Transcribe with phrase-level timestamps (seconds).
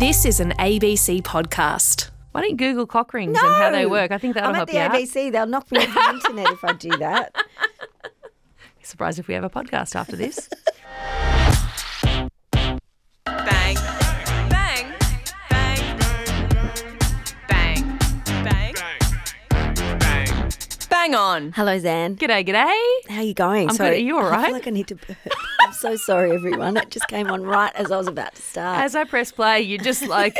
[0.00, 2.08] This is an ABC podcast.
[2.32, 4.10] Why don't you Google cock rings and how they work?
[4.10, 4.94] I think that'll I'm help at you the out.
[4.94, 5.30] ABC.
[5.30, 7.34] They'll knock me off the internet if I do that.
[8.82, 10.48] Surprised if we have a podcast after this.
[12.02, 12.30] Bang.
[13.26, 13.76] Bang.
[14.48, 14.94] Bang.
[15.50, 15.98] Bang.
[17.46, 17.98] Bang.
[18.42, 18.74] Bang
[20.88, 21.52] Bang on.
[21.52, 22.16] Hello, Zan.
[22.16, 23.10] G'day, g'day.
[23.10, 23.64] How are you going?
[23.64, 23.76] I'm good.
[23.76, 23.96] sorry.
[23.96, 25.18] Are you all I feel like I need to burp.
[25.70, 26.76] I'm so sorry, everyone.
[26.76, 28.82] It just came on right as I was about to start.
[28.82, 30.36] As I press play, you're just like,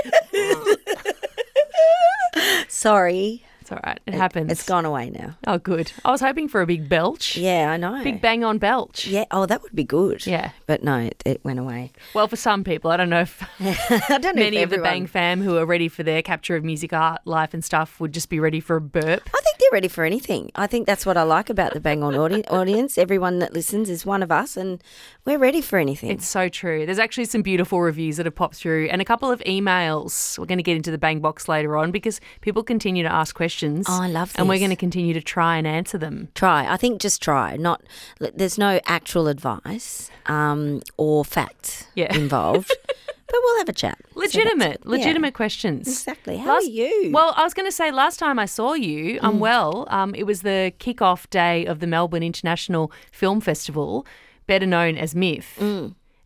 [2.66, 3.45] sorry.
[3.61, 4.01] it's all right.
[4.07, 4.51] It happens.
[4.51, 5.37] It's gone away now.
[5.47, 5.93] Oh, good.
[6.05, 7.37] I was hoping for a big belch.
[7.37, 8.02] Yeah, I know.
[8.02, 9.07] Big bang on belch.
[9.07, 9.24] Yeah.
[9.30, 10.27] Oh, that would be good.
[10.27, 10.51] Yeah.
[10.66, 11.93] But no, it, it went away.
[12.12, 14.79] Well, for some people, I don't know if I don't know many if of the
[14.79, 18.12] Bang fam who are ready for their capture of music, art, life, and stuff would
[18.12, 19.30] just be ready for a burp.
[19.33, 20.51] I think they're ready for anything.
[20.57, 22.99] I think that's what I like about the Bang On audi- audience.
[22.99, 24.83] Everyone that listens is one of us, and
[25.27, 26.10] we're ready for anything.
[26.10, 26.87] It's so true.
[26.87, 30.38] There's actually some beautiful reviews that have popped through and a couple of emails.
[30.38, 33.35] We're going to get into the bang box later on because people continue to ask
[33.35, 33.87] questions.
[33.88, 34.38] Oh, I love this.
[34.38, 36.29] And we're going to continue to try and answer them.
[36.35, 36.66] try.
[36.73, 37.57] I think just try.
[37.57, 37.82] Not
[38.18, 42.15] there's no actual advice um, or facts Yeah.
[42.16, 43.98] involved, but we'll have a chat.
[44.15, 44.91] So Legitimate, yeah.
[44.91, 45.87] legitimate questions.
[45.87, 46.38] Exactly.
[46.38, 47.10] How Last- are you?
[47.13, 49.38] Well, I was going to say last time I saw you, I'm Mm.
[49.38, 49.87] well.
[49.91, 54.07] Um, it was the kick-off day of the Melbourne International Film Festival,
[54.51, 55.59] better known as MIFF.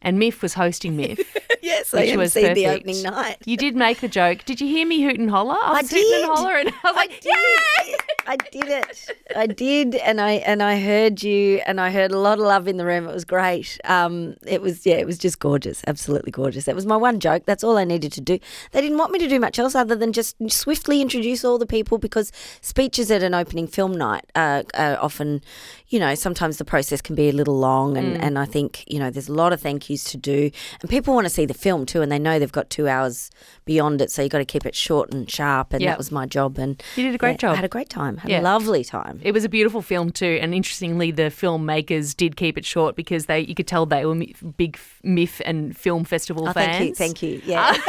[0.00, 1.18] And Myf was hosting MIFF.
[1.18, 1.40] Mm.
[1.62, 2.80] yes, which I am was seeing the perfect.
[2.88, 3.36] opening night.
[3.44, 4.44] You did make the joke.
[4.46, 5.56] Did you hear me hoot and holler?
[5.62, 6.28] I I was hooting and did.
[6.30, 8.00] holler, and I was like, did.
[8.26, 9.10] I did it.
[9.36, 12.66] I did, and I and I heard you, and I heard a lot of love
[12.68, 13.06] in the room.
[13.08, 13.78] It was great.
[13.84, 16.64] Um, it was yeah, it was just gorgeous, absolutely gorgeous.
[16.64, 17.44] That was my one joke.
[17.46, 18.38] That's all I needed to do.
[18.72, 21.66] They didn't want me to do much else other than just swiftly introduce all the
[21.66, 25.42] people because speeches at an opening film night uh, are often,
[25.88, 28.98] you know, sometimes the process can be a little long, and and I think you
[28.98, 30.50] know there's a lot of thank yous to do,
[30.80, 33.30] and people want to see the film too, and they know they've got two hours
[33.64, 35.90] beyond it, so you have got to keep it short and sharp, and Yep.
[35.92, 36.58] that was my job.
[36.58, 37.52] And You did a great yeah, job.
[37.52, 38.13] I had a great time.
[38.18, 38.40] Had Yeah.
[38.40, 39.20] a lovely time.
[39.22, 43.26] It was a beautiful film too, and interestingly, the filmmakers did keep it short because
[43.26, 44.14] they you could tell they were
[44.56, 46.66] big MIFF and film festival Oh, fans.
[46.76, 47.42] thank you, thank you.
[47.44, 47.76] Yeah,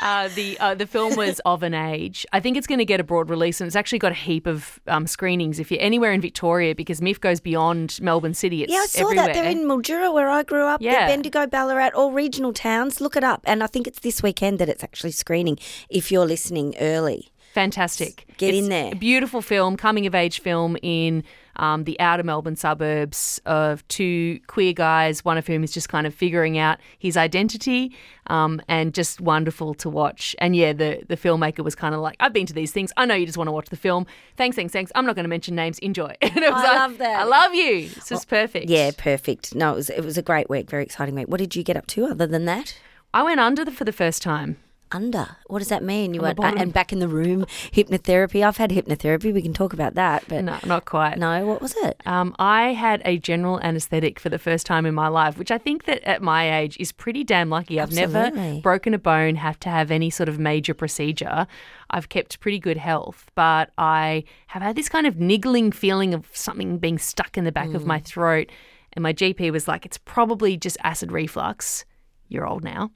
[0.00, 2.26] Uh, the uh, the film was of an age.
[2.32, 4.48] I think it's going to get a broad release, and it's actually got a heap
[4.48, 5.60] of um, screenings.
[5.60, 8.80] If you're anywhere in Victoria, because MIFF goes beyond Melbourne City, it's yeah.
[8.80, 9.26] I saw everywhere.
[9.28, 9.34] that.
[9.34, 10.82] They're in Mildura, where I grew up.
[10.82, 11.06] Yeah.
[11.06, 13.00] Bendigo, Ballarat, all regional towns.
[13.00, 15.56] Look it up, and I think it's this weekend that it's actually screening.
[15.88, 18.24] If you're listening early, Fantastic.
[18.38, 18.92] Get It's in there.
[18.92, 21.22] A beautiful film, coming of age film in
[21.56, 26.06] um, the outer Melbourne suburbs of two queer guys, one of whom is just kind
[26.06, 27.94] of figuring out his identity
[28.28, 30.34] um, and just wonderful to watch.
[30.38, 32.90] And yeah, the, the filmmaker was kind of like, I've been to these things.
[32.96, 34.06] I know you just want to watch the film.
[34.38, 34.90] Thanks, thanks, thanks.
[34.94, 35.78] I'm not going to mention names.
[35.80, 36.14] Enjoy.
[36.22, 37.20] And it was I like, love that.
[37.20, 37.90] I love you.
[37.94, 38.70] It's just perfect.
[38.70, 39.54] yeah, perfect.
[39.54, 41.28] No, it was it was a great week, very exciting week.
[41.28, 42.78] What did you get up to other than that?
[43.12, 44.56] I went under the, for the first time.
[44.92, 45.36] Under.
[45.46, 46.14] What does that mean?
[46.14, 46.58] You went bottom.
[46.58, 47.44] and back in the room.
[47.72, 48.44] Hypnotherapy.
[48.46, 49.32] I've had hypnotherapy.
[49.32, 50.24] We can talk about that.
[50.28, 51.18] But No, not quite.
[51.18, 52.00] no, what was it?
[52.06, 55.58] Um, I had a general anaesthetic for the first time in my life, which I
[55.58, 57.80] think that at my age is pretty damn lucky.
[57.80, 58.30] I've never
[58.60, 61.46] broken a bone, have to have any sort of major procedure.
[61.90, 66.26] I've kept pretty good health, but I have had this kind of niggling feeling of
[66.32, 68.04] something being stuck in the back of my Mm.
[68.04, 68.50] throat.
[68.94, 71.84] And my GP was like, it's probably just acid reflux.
[72.28, 72.90] You're old now.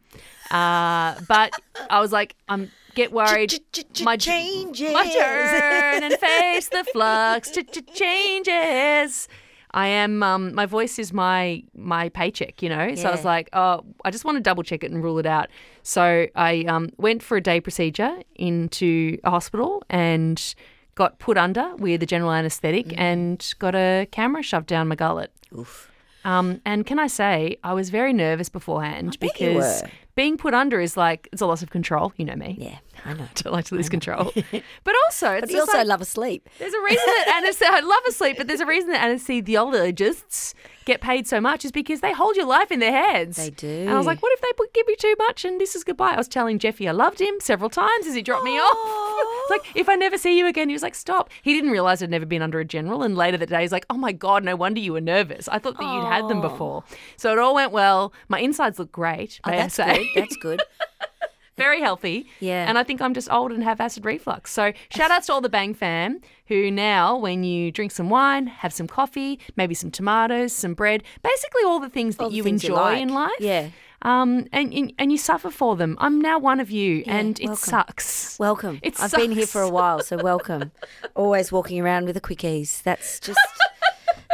[0.50, 1.52] Uh, but
[1.90, 3.54] I was like, I'm get worried.
[4.02, 4.92] My changes.
[4.92, 9.28] my turn and face the flux ch- ch- changes.
[9.72, 10.22] I am.
[10.22, 12.94] Um, my voice is my my paycheck, you know.
[12.94, 15.26] So I was like, oh, I just want to double check it and rule it
[15.26, 15.48] out.
[15.82, 20.54] So I um, went for a day procedure into a hospital and
[20.94, 22.98] got put under with a general anaesthetic Mm.
[22.98, 25.30] and got a camera shoved down my gullet.
[25.54, 25.90] Oof.
[26.24, 29.82] Um, and can I say, I was very nervous beforehand because.
[30.16, 32.12] Being put under is like it's a loss of control.
[32.16, 32.56] You know me.
[32.58, 33.24] Yeah, I know.
[33.24, 34.32] I don't like to lose control.
[34.84, 36.48] But also, it's But you also like- love a sleep.
[36.58, 40.54] there's a reason that anesthesi- I love a sleep, but there's a reason that anesthesiologists
[40.84, 43.36] get paid so much is because they hold your life in their hands.
[43.36, 43.66] They do.
[43.68, 45.82] And I was like, what if they put, give me too much and this is
[45.82, 46.12] goodbye?
[46.12, 49.50] I was telling Jeffy I loved him several times as he dropped me off.
[49.50, 51.28] Like, if I never see you again, he was like, stop.
[51.42, 53.02] He didn't realize I'd never been under a general.
[53.02, 55.48] And later that day, he's like, oh my God, no wonder you were nervous.
[55.48, 56.84] I thought that you'd had them before.
[57.16, 58.12] So it all went well.
[58.28, 60.22] My insides look great, Oh, I say good.
[60.22, 60.62] That's good.
[61.56, 62.26] very healthy.
[62.40, 62.68] Yeah.
[62.68, 64.52] And I think I'm just old and have acid reflux.
[64.52, 68.46] So shout outs to all the Bang fam who now, when you drink some wine,
[68.46, 72.36] have some coffee, maybe some tomatoes, some bread, basically all the things that All the
[72.36, 73.00] you things you enjoy like.
[73.02, 73.32] in life.
[73.40, 73.68] Yeah.
[74.02, 75.96] Um, and, and and you suffer for them.
[75.98, 77.56] I'm now one of you, and it welcome.
[77.56, 78.38] sucks.
[78.38, 78.78] Welcome.
[78.82, 80.70] It I've been here for a while, so welcome.
[81.14, 82.82] Always walking around with a Quick-Eze.
[82.82, 83.40] That's just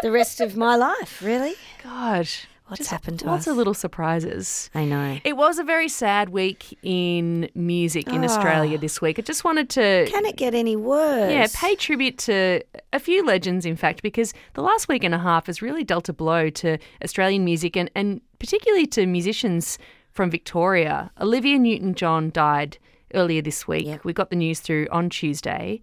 [0.03, 1.55] the rest of my life, really.
[1.83, 2.29] God,
[2.73, 3.51] What's Just happened to lots us?
[3.51, 4.71] of little surprises.
[4.75, 5.19] I know.
[5.25, 8.81] It was a very sad week in music in Australia ah.
[8.81, 9.19] this week.
[9.19, 11.31] I just wanted to Can it get any worse?
[11.31, 12.63] yeah, pay tribute to
[12.95, 16.09] a few legends, in fact, because the last week and a half has really dealt
[16.09, 19.77] a blow to Australian music and, and particularly to musicians
[20.11, 21.11] from Victoria.
[21.21, 22.79] Olivia Newton John died
[23.13, 23.85] earlier this week.
[23.85, 24.05] Yep.
[24.05, 25.83] We got the news through on Tuesday.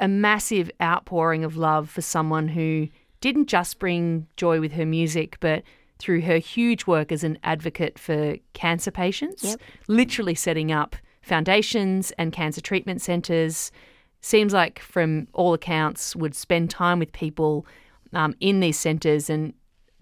[0.00, 2.88] A massive outpouring of love for someone who
[3.26, 5.62] didn't just bring joy with her music, but
[5.98, 9.60] through her huge work as an advocate for cancer patients, Yep.
[9.88, 13.72] literally setting up foundations and cancer treatment centres.
[14.20, 17.66] Seems like, from all accounts, would spend time with people
[18.12, 19.52] um, in these centres and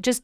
[0.01, 0.23] just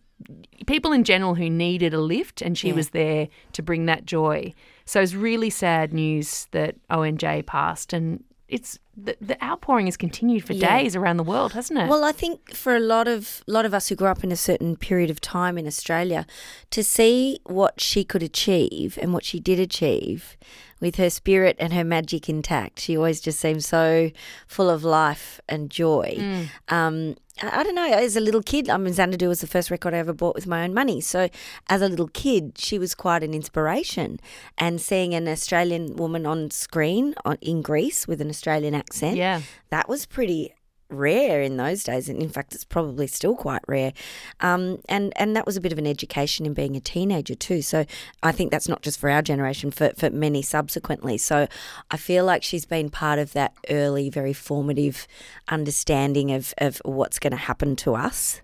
[0.67, 2.75] people in general who needed a lift, and she Yeah.
[2.75, 4.53] was there to bring that joy.
[4.85, 10.45] So it's really sad news that ONJ passed, and it's the, the outpouring has continued
[10.45, 10.77] for Yeah.
[10.79, 11.89] days around the world, hasn't it?
[11.89, 14.37] Well, I think for a lot of lot of us who grew up in a
[14.37, 16.27] certain period of time in Australia,
[16.71, 20.37] to see what she could achieve and what she did achieve
[20.81, 24.11] with her spirit and her magic intact, she always just seemed so
[24.47, 26.49] full of life and joy.
[26.69, 27.91] Um, I don't know.
[27.91, 30.47] As a little kid, I mean, Xanadu was the first record I ever bought with
[30.47, 31.01] my own money.
[31.01, 31.29] So,
[31.69, 34.21] as a little kid, she was quite an inspiration.
[34.59, 39.41] And seeing an Australian woman on screen on, in Grease with an Australian accent, Yeah.
[39.71, 40.53] that was pretty
[40.91, 43.93] rare in those days, and in fact, it's probably still quite rare.
[44.41, 47.63] Um, and and that was a bit of an education in being a teenager too.
[47.63, 47.87] So
[48.23, 51.19] I think that's not just for our generation, for for many subsequently.
[51.19, 51.47] So
[51.91, 55.07] I feel like she's been part of that early, very formative
[55.49, 58.41] understanding of of what's going to happen to us.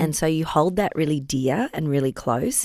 [0.00, 2.64] And so you hold that really dear and really close.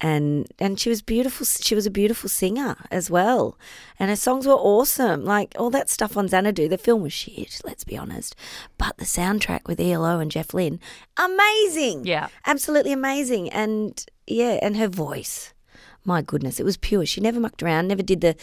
[0.00, 1.46] And and she was beautiful.
[1.46, 3.58] She was a beautiful singer as well,
[3.98, 5.24] and her songs were awesome.
[5.24, 6.68] Like all that stuff on Xanadu.
[6.68, 7.60] The film was shit.
[7.64, 8.34] Let's be honest,
[8.76, 10.80] but the soundtrack with ELO and Jeff Lynne,
[11.16, 12.04] amazing.
[12.06, 12.28] Yeah.
[12.46, 13.50] absolutely amazing.
[13.50, 15.54] And yeah, and her voice.
[16.04, 17.04] My goodness, it was pure.
[17.04, 18.34] She never mucked around, never did the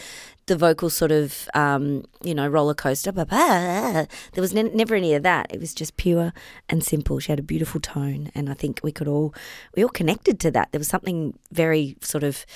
[0.46, 3.10] the vocal sort of um, you know roller coaster.
[3.10, 5.52] There was ne- never any of that.
[5.52, 6.32] It was just pure
[6.68, 7.18] and simple.
[7.18, 9.34] She had a beautiful tone, and I think we could all
[9.74, 10.70] we all connected to that.
[10.70, 12.46] There was something very sort of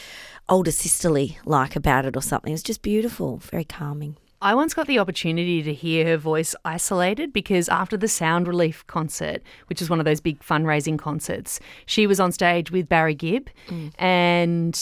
[0.48, 2.52] older sisterly like about it, or something.
[2.52, 4.16] It was just beautiful, very calming.
[4.42, 8.86] I once got the opportunity to hear her voice isolated because after the Sound Relief
[8.86, 13.14] concert, which is one of those big fundraising concerts, she was on stage with Barry
[13.14, 13.50] Gibb
[13.98, 14.74] and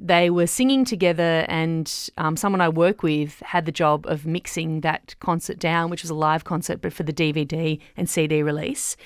[0.00, 1.44] they were singing together.
[1.48, 6.02] And um, someone I work with had the job of mixing that concert down, which
[6.02, 8.96] was a live concert, but for the DVD and CD release.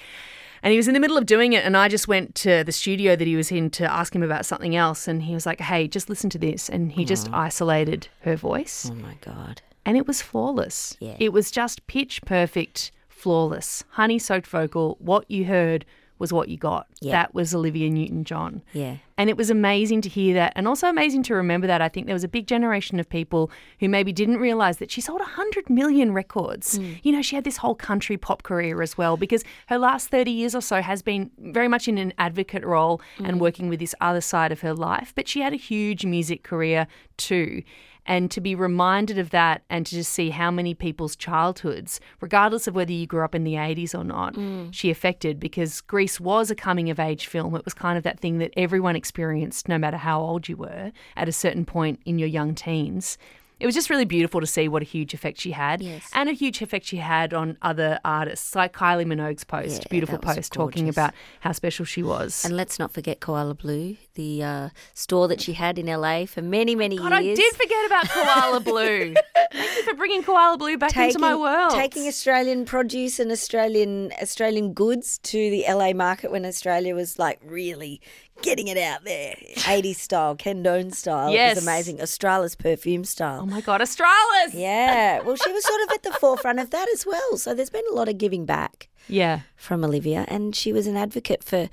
[0.62, 2.72] And he was in the middle of doing it, and I just went to the
[2.72, 5.06] studio that he was in to ask him about something else.
[5.06, 6.68] And he was like, Hey, just listen to this.
[6.70, 9.62] And he just isolated her voice Oh my god!
[9.86, 10.96] And it was flawless.
[11.00, 11.16] Yeah.
[11.18, 13.84] It was just pitch perfect, flawless.
[13.90, 14.96] Honey soaked vocal.
[15.00, 15.84] What you heard
[16.18, 16.86] was what you got.
[17.00, 17.12] Yeah.
[17.12, 18.62] That was Olivia Newton John.
[18.72, 18.96] Yeah.
[19.18, 21.82] And it was amazing to hear that and also amazing to remember that.
[21.82, 23.50] I think there was a big generation of people
[23.80, 26.76] who maybe didn't realize that she sold 100 million records.
[26.76, 26.94] Hmm.
[27.02, 30.30] You know, she had this whole country pop career as well because her last 30
[30.30, 33.38] years or so has been very much in an advocate role and hmm.
[33.38, 35.12] working with this other side of her life.
[35.14, 37.62] But she had a huge music career too.
[38.06, 42.66] And to be reminded of that and to just see how many people's childhoods, regardless
[42.66, 44.72] of whether you grew up in the 80s or not, mm.
[44.72, 47.54] she affected because Grease was a coming of age film.
[47.54, 50.92] It was kind of that thing that everyone experienced, no matter how old you were,
[51.16, 53.16] at a certain point in your young teens.
[53.64, 56.10] It was just really beautiful to see what a huge effect she had, Yes.
[56.12, 60.18] and a huge effect she had on other artists, like Kylie Minogue's post, Yeah, beautiful
[60.18, 62.44] post talking about how special she was.
[62.44, 66.42] And let's not forget Koala Blue, the uh, store that she had in LA for
[66.42, 67.38] many, many God, years.
[67.38, 69.14] I did forget about Koala Blue.
[69.52, 71.70] Thank you for bringing Koala Blue back into my world.
[71.70, 77.40] Taking Australian produce and Australian Australian goods to the LA market when Australia was like
[77.42, 78.02] really
[78.42, 81.32] getting it out there, 80s style, Ken Done style.
[81.32, 82.00] It was amazing.
[82.00, 83.40] Australis perfume style.
[83.42, 84.52] oh my God, Australis!
[84.54, 87.36] Yeah, well, she was sort of at the forefront of that as well.
[87.36, 89.40] So there's been a lot of giving back Yeah.
[89.56, 91.68] from Olivia, and she was an advocate for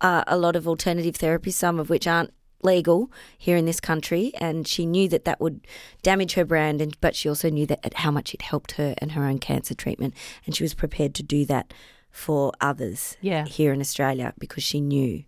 [0.00, 4.32] uh, a lot of alternative therapies, some of which aren't legal here in this country.
[4.40, 5.66] And she knew that that would
[6.02, 9.12] damage her brand, and but she also knew that how much it helped her and
[9.12, 10.14] her own cancer treatment,
[10.46, 11.74] and she was prepared to do that
[12.10, 13.44] for others Yeah.
[13.46, 15.24] here in Australia because she knew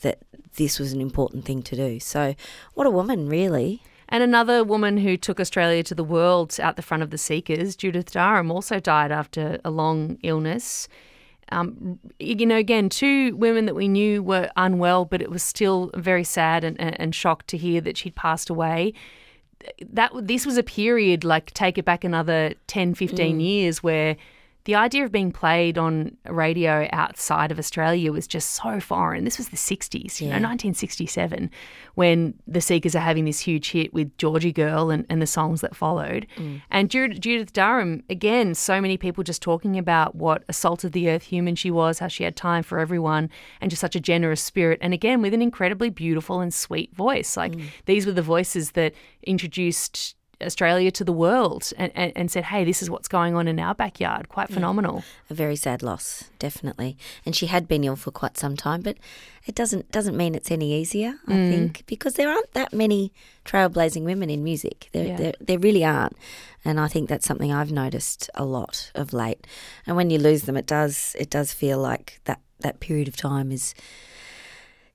[0.00, 0.18] that
[0.56, 2.00] this was an important thing to do.
[2.00, 2.34] So,
[2.74, 3.82] what a woman, really.
[4.12, 7.74] And another woman who took Australia to the world out the front of the Seekers,
[7.74, 10.86] Judith Durham, also died after a long illness.
[11.50, 15.90] Um, you know, again, two women that we knew were unwell, but it was still
[15.94, 18.92] very sad and, and, and shocked to hear that she'd passed away.
[19.90, 24.18] That this was a period, like take it back another 10, 15 years, where
[24.64, 29.24] the idea of being played on radio outside of Australia was just so foreign.
[29.24, 31.50] This was the 60s, you know, 1967,
[31.94, 35.62] when the Seekers are having this huge hit with Georgy Girl and, and the songs
[35.62, 36.26] that followed.
[36.36, 36.62] Mm.
[36.70, 40.92] And Judith, Judith Durham, again, so many people just talking about what a salt of
[40.92, 44.00] the earth human she was, how she had time for everyone, and just such a
[44.00, 44.78] generous spirit.
[44.80, 47.36] And again, with an incredibly beautiful and sweet voice.
[47.36, 47.64] Like mm.
[47.86, 52.64] these were the voices that introduced Australia to the world and, and, and said, hey,
[52.64, 54.28] this is what's going on in our backyard.
[54.28, 55.04] Quite phenomenal.
[55.30, 56.96] A very sad loss, definitely.
[57.24, 58.96] And she had been ill for quite some time, but
[59.46, 61.14] it doesn't doesn't mean it's any easier.
[61.26, 61.48] I Mm.
[61.50, 63.12] think because there aren't that many
[63.44, 64.88] trailblazing women in music.
[64.92, 65.16] There, Yeah.
[65.16, 66.16] there, there really aren't,
[66.64, 69.46] and I think that's something I've noticed a lot of late.
[69.86, 73.16] And when you lose them, it does it does feel like that that period of
[73.16, 73.74] time is.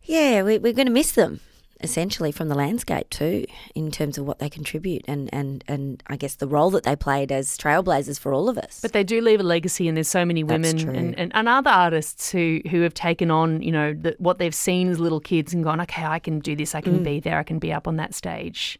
[0.03, 1.41] Yeah, we, we're going to miss them
[1.81, 6.15] essentially from the landscape too, in terms of what they contribute and, and, and I
[6.15, 8.79] guess the role that they played as trailblazers for all of us.
[8.81, 11.69] But they do leave a legacy, and there's so many women and, and, and other
[11.69, 15.53] artists who, who have taken on, you know, the, what they've seen as little kids
[15.53, 16.83] and gone, okay, I can do this, I Mm.
[16.83, 18.79] can be there, I can be up on that stage.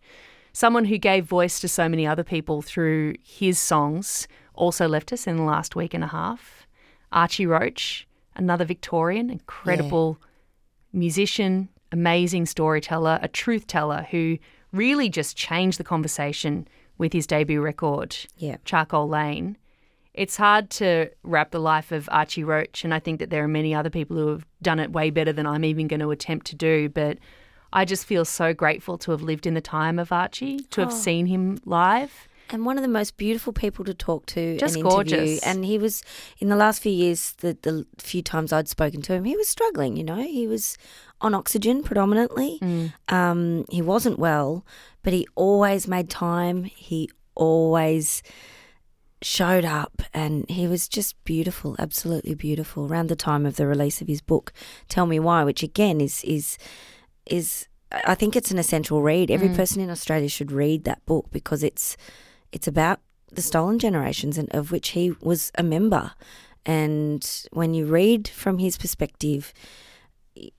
[0.54, 5.28] Someone who gave voice to so many other people through his songs also left us
[5.28, 6.66] in the last week and a half.
[7.12, 10.18] Archie Roach, another Victorian, incredible
[10.94, 14.38] musician, amazing storyteller, a truth teller who
[14.72, 16.68] really just changed the conversation
[16.98, 18.58] with his debut record, Yeah.
[18.66, 19.58] Charcoal Lane.
[20.14, 23.48] It's hard to wrap the life of Archie Roach, and I think that there are
[23.48, 26.48] many other people who have done it way better than I'm even going to attempt
[26.48, 26.90] to do.
[26.90, 27.20] But
[27.72, 30.84] I just feel so grateful to have lived in the time of Archie, to Oh.
[30.86, 32.28] have seen him live.
[32.50, 35.18] And one of the most beautiful people to talk to Just and interview.
[35.18, 35.44] gorgeous.
[35.44, 36.04] And he was
[36.40, 39.48] in the last few years, the the few times I'd spoken to him, he was
[39.48, 39.98] struggling.
[39.98, 40.78] You know, he was
[41.22, 42.60] on oxygen predominantly.
[42.62, 42.94] Mm.
[43.10, 44.66] Um, he wasn't well,
[45.04, 46.64] but he always made time.
[46.66, 48.24] He always
[49.22, 52.86] showed up, and he was just beautiful, absolutely beautiful.
[52.86, 54.54] Around the time of the release of his book,
[54.90, 56.58] "Tell Me Why," which again is is
[57.26, 57.68] is
[58.06, 59.32] I think it's an essential read.
[59.32, 61.96] Every person in Australia should read that book because it's
[62.52, 63.00] it's about
[63.32, 66.12] the stolen generations and of which he was a member.
[66.66, 69.54] And when you read from his perspective,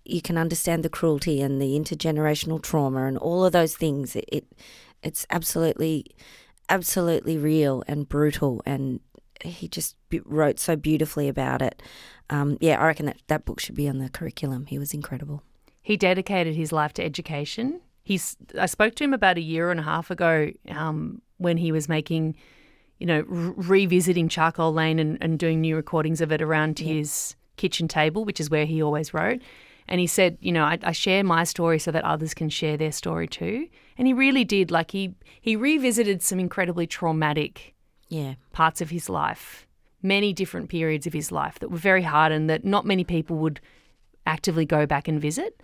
[0.04, 4.16] you can understand the cruelty and the intergenerational trauma and all of those things.
[4.16, 4.46] It, it
[5.02, 6.06] it's absolutely
[6.68, 9.00] absolutely real and brutal and
[9.42, 11.82] he just wrote so beautifully about it.
[12.30, 14.66] Um, yeah, I reckon that that book should be on the curriculum.
[14.66, 15.42] He was incredible.
[15.80, 17.80] He dedicated his life to education.
[18.02, 18.36] He's.
[18.58, 21.88] I spoke to him about a year and a half ago um, when he was
[21.88, 22.36] making,
[22.98, 27.34] you know, r- revisiting Charcoal Lane and, and doing new recordings of it around his
[27.56, 29.40] kitchen table, which is where he always wrote.
[29.90, 32.76] And he said, you know, I, I share my story so that others can share
[32.76, 33.68] their story too.
[33.96, 34.70] And he really did.
[34.70, 37.74] Like he he revisited some incredibly traumatic
[38.08, 38.34] Yeah.
[38.52, 39.66] parts of his life,
[40.02, 43.36] many different periods of his life that were very hard and that not many people
[43.38, 43.60] would
[44.26, 45.62] actively go back and visit.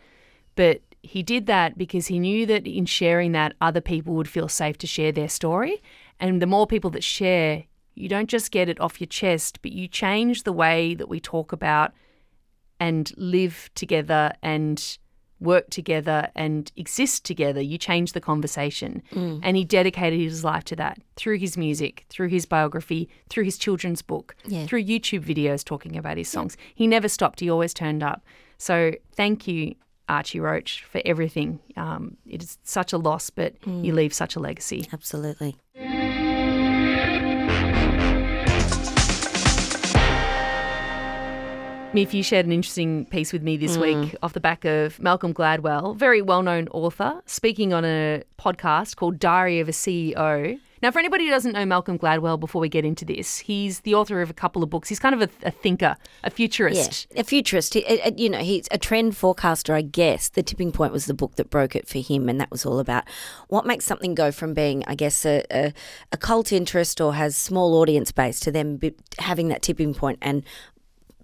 [0.57, 4.49] But he did that because he knew that in sharing that, other people would feel
[4.49, 5.83] safe to share their story.
[6.21, 9.73] And the more people that share, you don't just get it off your chest, but
[9.73, 11.93] you change the way that we talk about
[12.81, 14.99] and live together and
[15.41, 17.61] work together and exist together.
[17.61, 19.03] You change the conversation.
[19.13, 19.41] Mm.
[19.43, 23.59] And he dedicated his life to that through his music, through his biography, through his
[23.59, 24.65] children's book, Yeah.
[24.67, 26.57] through YouTube videos talking about his songs.
[26.75, 28.25] He never stopped, he always turned up.
[28.59, 29.75] So thank you,
[30.09, 31.61] Archie Roach, for everything.
[31.77, 34.89] Um, it is such a loss, but you leave such a legacy.
[34.93, 35.57] Absolutely.
[41.95, 43.61] Myf, you shared an interesting piece with me Mm.
[43.61, 48.25] this week off the back of Malcolm Gladwell, very well known author, speaking on a
[48.37, 50.59] podcast called Diary of a CEO.
[50.85, 53.95] Now, for anybody who doesn't know Malcolm Gladwell, before we get into this, he's the
[53.95, 54.87] author of a couple of books.
[54.91, 57.07] He's kind of a, a thinker, a futurist.
[57.11, 57.73] Yeah, a futurist.
[57.73, 60.29] He, uh, you know, he's a trend forecaster, I guess.
[60.29, 62.81] The Tipping Point was the book that broke it for him, and that was all
[62.81, 63.05] about
[63.49, 65.73] what makes something go from being, I guess, a, a,
[66.13, 70.19] a cult interest or has small audience base to them be, having that tipping point
[70.21, 70.45] and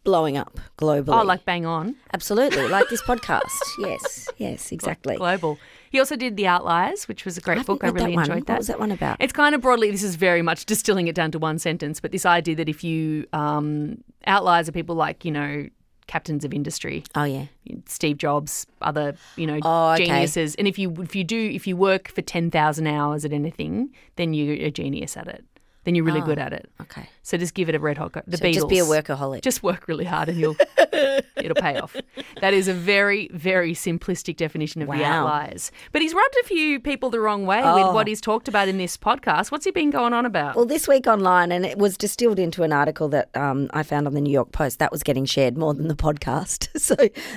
[0.04, 1.20] blowing up globally.
[1.20, 1.96] Oh, like bang on.
[2.14, 3.44] absolutely, like this podcast.
[3.78, 5.16] Yes, yes, exactly.
[5.16, 5.58] Global.
[5.90, 7.82] He also did The Outliers, which was a great I book.
[7.84, 8.24] I really that one.
[8.24, 8.52] enjoyed that.
[8.54, 9.16] What was that one about?
[9.20, 12.12] It's kind of broadly, this is very much distilling it down to one sentence, but
[12.12, 15.66] this idea that if you, um, outliers are people like, you know,
[16.06, 17.44] captains of industry, oh yeah,
[17.86, 20.06] Steve Jobs, other, you know, Oh, okay.
[20.06, 20.54] geniuses.
[20.56, 24.32] And if you, if you do, if you work for 10,000 hours at anything, then
[24.34, 25.44] you're a genius at it.
[25.84, 26.70] Then you're really good at it.
[26.80, 27.08] Okay.
[27.22, 28.22] So just give it a red hot go.
[28.26, 28.54] The So Beatles.
[28.54, 29.40] just be a workaholic.
[29.42, 30.56] Just work really hard and you'll
[31.36, 31.96] it'll pay off.
[32.40, 35.22] That is a very, very simplistic definition of the Wow.
[35.26, 35.70] outliers.
[35.92, 37.86] But he's rubbed a few people the wrong way Oh.
[37.86, 39.50] with what he's talked about in this podcast.
[39.50, 40.56] What's he been going on about?
[40.56, 44.06] Well, this week online, and it was distilled into an article that um, I found
[44.06, 44.78] on the New York Post.
[44.80, 46.94] That was getting shared more than the podcast, so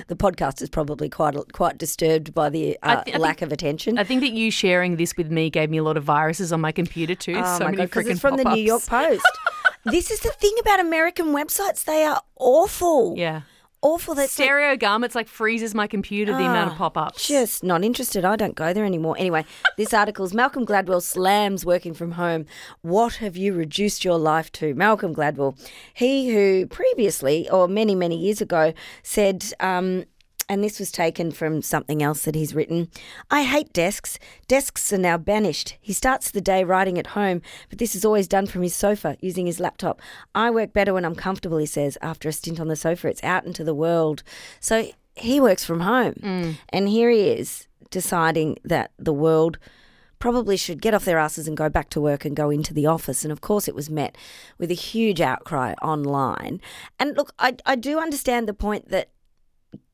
[0.08, 3.98] the podcast is probably quite quite disturbed by the uh, I lack think- of attention.
[3.98, 6.60] I think that you sharing this with me gave me a lot of viruses on
[6.60, 7.34] my computer too.
[7.36, 8.82] oh so my many god, freaking it's from the New York.
[8.86, 9.26] Post.
[9.84, 13.14] this is the thing about American websites; they are awful.
[13.16, 13.42] Yeah.
[13.82, 14.14] awful.
[14.14, 17.28] Like- Stereo garments like freezes my computer the amount of Ah, pop-ups.
[17.28, 18.24] Just not interested.
[18.24, 19.14] I don't go there anymore.
[19.18, 19.44] Anyway,
[19.76, 22.46] this article's Malcolm Gladwell slams working from home.
[22.80, 24.74] What have you reduced your life to?
[24.74, 25.58] Malcolm Gladwell,
[25.92, 28.72] he who previously, or many, many years ago,
[29.02, 30.04] said, um,
[30.48, 32.88] and this was taken from something else that he's written
[33.30, 34.18] I hate desks.
[34.48, 35.76] Desks are now banished.
[35.80, 39.16] He starts the day writing at home, but this is always done from his sofa
[39.20, 40.00] using his laptop.
[40.34, 43.08] I work better when I'm comfortable, he says, after a stint on the sofa.
[43.08, 44.22] It's out into the world.
[44.60, 46.14] So he works from home.
[46.20, 46.56] Mm.
[46.68, 49.58] And here he is deciding that the world
[50.18, 52.86] probably should get off their asses and go back to work and go into the
[52.86, 53.24] office.
[53.24, 54.16] And of course, it was met
[54.58, 56.60] with a huge outcry online.
[56.98, 59.10] And look, I, I do understand the point that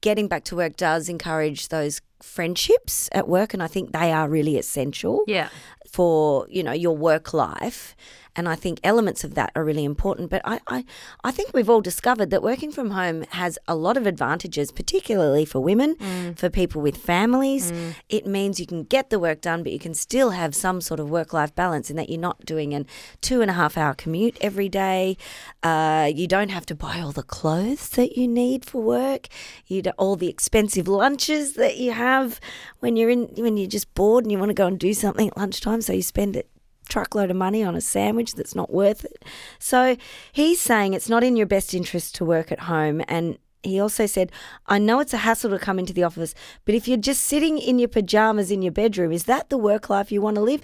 [0.00, 3.54] getting back to work does encourage those friendships at work.
[3.54, 5.48] And I think they are really essential Yeah.
[5.90, 7.96] for you know your work life
[8.36, 10.30] and I think elements of that are really important.
[10.30, 10.84] But I, I,
[11.24, 15.44] I think we've all discovered that working from home has a lot of advantages, particularly
[15.44, 15.96] for women,
[16.36, 17.72] for people with families.
[18.08, 21.00] It means you can get the work done, but you can still have some sort
[21.00, 22.86] of work life balance in that you're not doing an
[23.20, 25.16] two and a half hour commute every day.
[25.62, 29.28] Uh, you don't have to buy all the clothes that you need for work.
[29.66, 32.40] You all the expensive lunches that you have
[32.80, 35.28] when you're in when you're just bored and you want to go and do something
[35.28, 35.80] at lunchtime.
[35.82, 36.48] So you spend it
[36.90, 39.24] truckload of money on a sandwich that's not worth it.
[39.58, 39.96] So
[40.32, 44.06] he's saying it's not in your best interest to work at home and he also
[44.06, 44.32] said,
[44.66, 47.58] I know it's a hassle to come into the office, but if you're just sitting
[47.58, 50.62] in your pajamas in your bedroom, is that the work life you want to live?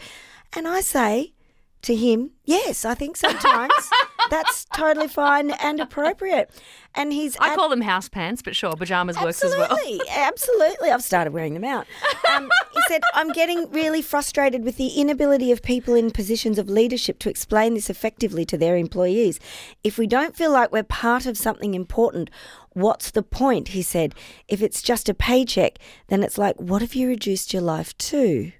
[0.54, 1.34] And I say
[1.82, 3.72] to him, yes, I think sometimes
[4.30, 6.50] that's totally fine and appropriate.
[6.94, 9.70] And he's I call them house pants, but sure, pajamas works as well.
[9.70, 10.90] Absolutely, absolutely.
[10.90, 11.86] I've started wearing them out.
[12.32, 16.68] Um, he said, I'm getting really frustrated with the inability of people in positions of
[16.70, 19.38] leadership to explain this effectively to their employees.
[19.84, 22.30] If we don't feel like we're part of something important,
[22.72, 23.68] what's the point?
[23.68, 24.14] He said,
[24.48, 28.52] if it's just a paycheck, then it's like, what have you reduced your life to?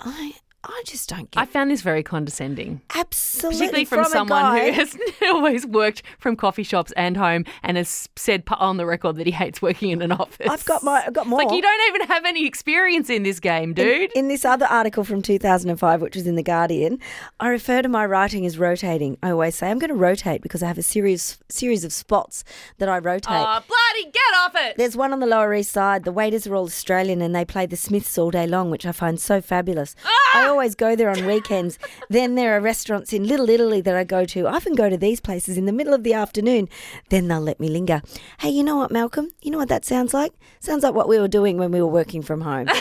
[0.00, 0.34] I.
[0.62, 2.82] I just don't get I found this very condescending.
[2.94, 7.76] absolutely Particularly from, a someone who has always worked from coffee shops and home and
[7.78, 10.46] has said on the record that he hates working in an office.
[10.50, 11.42] I've got my, I've got It's more.
[11.42, 14.12] like you don't even have any experience in this game, dude.
[14.14, 16.98] In this other article from 2005, which was in The Guardian,
[17.38, 19.16] I refer to my writing as rotating.
[19.22, 22.44] I always say I'm going to rotate because I have a series series of spots
[22.78, 23.28] that I rotate.
[23.30, 24.76] Oh, bloody get off it!
[24.76, 26.04] There's one on the Lower East Side.
[26.04, 28.92] The waiters are all Australian and they play the Smiths all day long, which I
[28.92, 29.96] find so fabulous.
[30.04, 30.30] Ah!
[30.32, 31.78] I always go there on weekends.
[32.10, 34.46] then there are restaurants in Little Italy that I go to.
[34.46, 36.68] I often go to these places in the middle of the afternoon.
[37.08, 38.02] Then they'll let me linger.
[38.40, 39.30] Hey, you know what, Malcolm?
[39.42, 40.32] You know what that sounds like?
[40.60, 42.68] Sounds like what we were doing when we were working from home.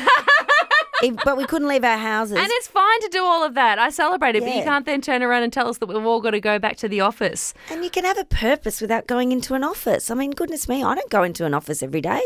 [1.01, 2.35] If- but we couldn't leave our houses.
[2.37, 3.79] And it's fine to do all of that.
[3.79, 6.19] I celebrate it, but you can't then turn around and tell us that we've all
[6.19, 7.53] got to go back to the office.
[7.71, 10.11] And you can have a purpose without going into an office.
[10.11, 12.21] I mean, goodness me, I don't go into an office every day.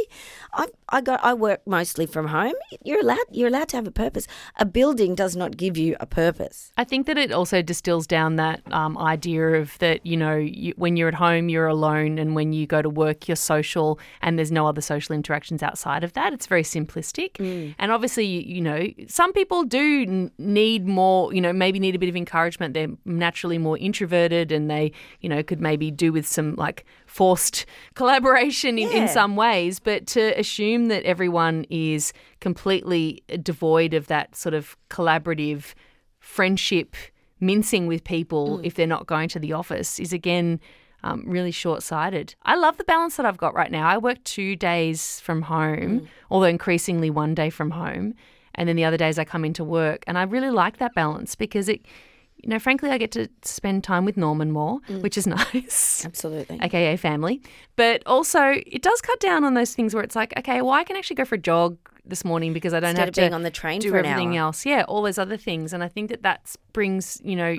[0.54, 2.54] I I go I work mostly from home.
[2.84, 4.28] You're allowed you're allowed to have a purpose.
[4.58, 6.72] A building does not give you a purpose.
[6.78, 10.74] I think that it also distills down that um, idea of that, you know, you,
[10.78, 14.38] when you're at home, you're alone, and when you go to work, you're social, and
[14.38, 16.34] there's no other social interactions outside of that.
[16.34, 17.40] It's very simplistic.
[17.80, 21.96] And obviously, you, you know, some people do n- need more, you know, maybe need
[21.96, 22.74] a bit of encouragement.
[22.74, 27.68] They're naturally more introverted and they, you know, could maybe do with some like forced
[27.94, 29.80] collaboration in, in some ways.
[29.80, 35.76] But to assume that everyone is completely devoid of that sort of collaborative
[36.20, 36.96] friendship
[37.40, 40.60] mincing with people if they're not going to the office is again
[41.04, 42.34] um, really short sighted.
[42.44, 43.88] I love the balance that I've got right now.
[43.88, 48.16] I work two days from home, although increasingly one day from home.
[48.56, 50.04] And then the other days I come into work.
[50.08, 51.86] And I really like that balance because it,
[52.44, 55.02] you know, frankly, I get to spend time with Norman more, mm.
[55.02, 56.60] which is nice Absolutely.
[56.62, 57.42] aka family.
[57.76, 60.84] But also, it does cut down on those things where it's like, okay, well, I
[60.84, 63.22] can actually go for a jog this morning because I don't Instead have of to
[63.22, 64.48] being on the train do everything hour.
[64.48, 64.66] else.
[64.66, 67.56] Yeah, all those other things, and I think that that brings you know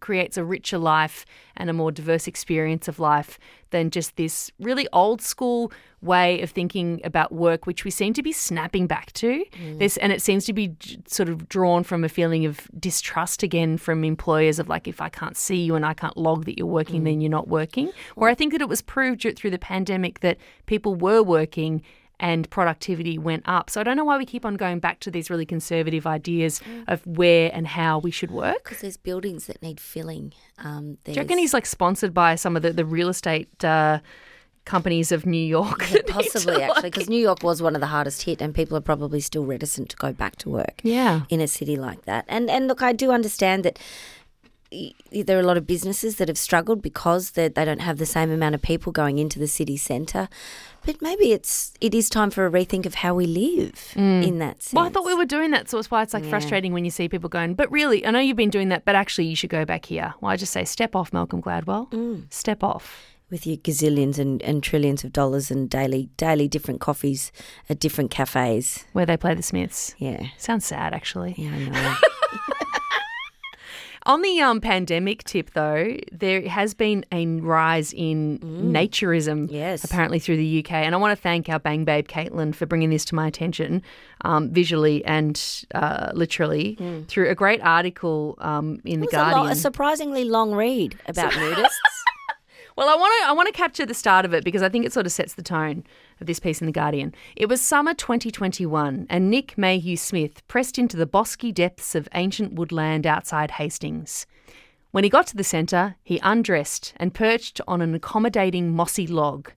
[0.00, 1.24] creates a richer life
[1.56, 3.38] and a more diverse experience of life
[3.70, 8.22] than just this really old school way of thinking about work, which we seem to
[8.22, 9.44] be snapping back to.
[9.52, 9.78] Mm.
[9.78, 13.42] This, and it seems to be j- sort of drawn from a feeling of distrust
[13.42, 16.56] again from employers of like, if I can't see you and I can't log that
[16.56, 17.04] you're working, mm.
[17.04, 17.92] then you're not working.
[18.14, 21.82] Where I think that it was proved through the pandemic that people were working
[22.20, 23.70] and productivity went up.
[23.70, 26.60] So I don't know why we keep on going back to these really conservative ideas
[26.86, 28.62] of where and how we should work.
[28.62, 30.32] Because there's buildings that need filling.
[30.58, 34.00] Um, Do you reckon he's like sponsored by some of the, the real estate uh,
[34.66, 35.78] companies of New York?
[35.88, 38.42] that need to, Possibly, actually, like- because New York was one of the hardest hit,
[38.42, 40.80] and people are probably still reticent to go back to work.
[40.82, 41.22] Yeah.
[41.30, 42.26] in a city like that.
[42.28, 43.78] And and look, I do understand that
[45.10, 48.06] there are a lot of businesses that have struggled because they they don't have the
[48.06, 50.28] same amount of people going into the city centre.
[50.86, 54.62] But maybe it's it is time for a rethink of how we live in that
[54.62, 54.72] sense.
[54.74, 56.30] Well, I thought we were doing that, so it's why it's like Yeah.
[56.30, 58.94] frustrating when you see people going, but really, I know you've been doing that, but
[58.94, 60.14] actually you should go back here.
[60.20, 61.90] Well, I just say, step off, Malcolm Gladwell.
[61.90, 62.32] Mm.
[62.32, 63.04] Step off.
[63.30, 67.30] with your gazillions and, and trillions of dollars and daily daily different coffees
[67.68, 68.84] at different cafes.
[68.92, 69.94] Where they play the Smiths.
[69.98, 70.26] Yeah.
[70.36, 71.34] Sounds sad, actually.
[71.38, 71.94] Yeah, I know.
[74.06, 79.52] On the um, pandemic tip, though, there has been a rise in naturism, Mm.
[79.52, 79.84] Yes.
[79.84, 80.72] apparently through the UK.
[80.72, 83.82] And I want to thank our bang babe Caitlin for bringing this to my attention,
[84.22, 85.40] um, visually and
[85.74, 89.10] uh, literally, through a great article um, in the Mm.
[89.10, 89.44] It a, Guardian.
[89.44, 91.68] lo- a surprisingly long read about nudists.
[92.76, 94.86] Well, I want to I want to capture the start of it because I think
[94.86, 95.84] it sort of sets the tone
[96.20, 97.14] of this piece in the Guardian.
[97.36, 102.54] It was summer 2021 and Nick Mayhew Smith pressed into the bosky depths of ancient
[102.54, 104.26] woodland outside Hastings.
[104.90, 109.52] When he got to the centre, he undressed and perched on an accommodating mossy log.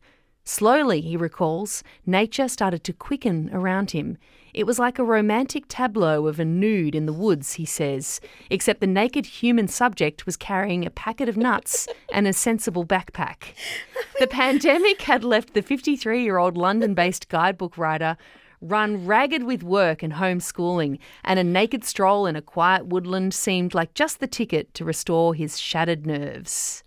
[0.46, 4.18] Slowly, he recalls, nature started to quicken around him.
[4.54, 8.82] It was like a romantic tableau of a nude in the woods, he says, except
[8.82, 13.54] the naked human subject was carrying a packet of nuts and a sensible backpack.
[14.20, 18.16] The pandemic had left the 53 year old London based guidebook writer
[18.64, 23.74] run ragged with work and homeschooling, and a naked stroll in a quiet woodland seemed
[23.74, 26.84] like just the ticket to restore his shattered nerves.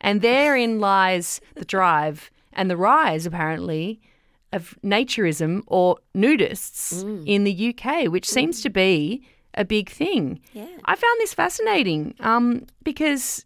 [0.00, 4.00] And therein lies the drive and the rise, apparently,
[4.52, 7.22] of naturism or nudists mm.
[7.26, 8.32] in the UK, which mm.
[8.32, 9.22] seems to be
[9.54, 10.40] a big thing.
[10.52, 10.66] Yeah.
[10.84, 13.44] I found this fascinating um, because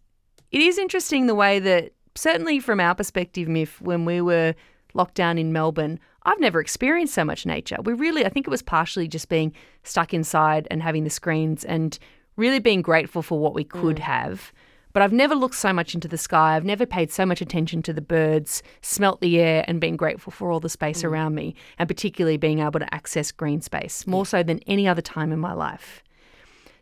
[0.50, 4.54] it is interesting the way that, certainly from our perspective, Myf, when we were
[4.94, 7.76] locked down in Melbourne, I've never experienced so much nature.
[7.82, 11.64] We really, I think it was partially just being stuck inside and having the screens
[11.64, 11.98] and
[12.36, 14.00] really being grateful for what we could mm.
[14.00, 14.52] have.
[14.94, 16.54] But I've never looked so much into the sky.
[16.54, 20.30] I've never paid so much attention to the birds, smelt the air, and been grateful
[20.30, 21.08] for all the space mm.
[21.08, 25.02] around me, and particularly being able to access green space more so than any other
[25.02, 26.02] time in my life.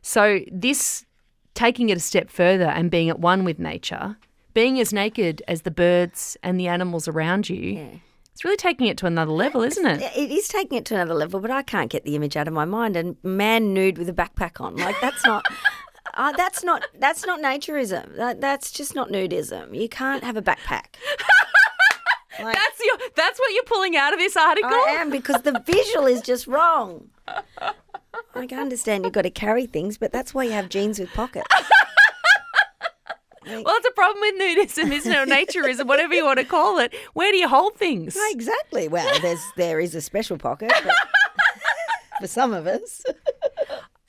[0.03, 1.07] So, this
[1.55, 4.17] taking it a step further and being at one with nature,
[4.53, 8.01] being as naked as the birds and the animals around you,
[8.35, 10.03] it's really taking it to another level, isn't it?
[10.15, 12.53] It is taking it to another level, but I can't get the image out of
[12.53, 12.95] my mind.
[12.95, 15.47] And man nude with a backpack on, like that's not.
[16.15, 18.17] Uh, that's not that's not naturism.
[18.17, 19.79] That, that's just not nudism.
[19.79, 20.87] You can't have a backpack.
[22.41, 22.97] Like, That's your.
[23.15, 24.71] That's what you're pulling out of this article.
[24.71, 27.11] I am because the visual is just wrong.
[28.35, 31.11] I can understand you've got to carry things, but that's why you have jeans with
[31.11, 31.47] pockets.
[33.45, 35.17] Well, it's a problem with nudism, isn't it?
[35.17, 36.95] Or naturism, whatever you want to call it.
[37.13, 38.15] Where do you hold things?
[38.17, 38.89] No, exactly.
[38.89, 40.95] Well, there's there is a special pocket but
[42.21, 43.03] for some of us.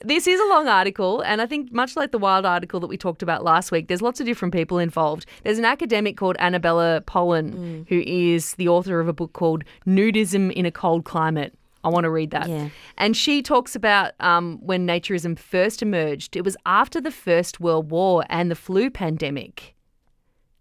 [0.03, 2.97] This is a long article, and I think much like the wild article that we
[2.97, 5.25] talked about last week, there's lots of different people involved.
[5.43, 10.51] There's an academic called Annebella Pollen, who is the author of a book called Nudism
[10.51, 11.53] in a Cold Climate.
[11.85, 12.49] I want to read that.
[12.49, 12.69] Yeah.
[12.97, 16.35] And she talks about um, when naturism first emerged.
[16.35, 19.73] It was after the First World War and the flu pandemic.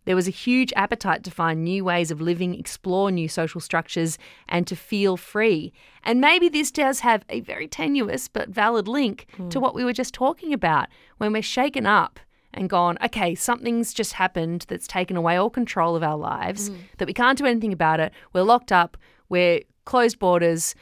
[0.04, 4.18] There was a huge appetite to find new ways of living, explore new social structures,
[4.48, 5.72] and to feel free.
[6.02, 9.62] And maybe this does have a very tenuous but valid link to hmm.
[9.62, 10.88] what we were just talking about
[11.18, 12.18] when we're shaken up
[12.54, 16.76] and gone, okay, something's just happened that's taken away all control of our lives, hmm.
[16.98, 18.12] that we can't do anything about it.
[18.32, 18.96] We're locked up,
[19.28, 20.74] we're closed borders.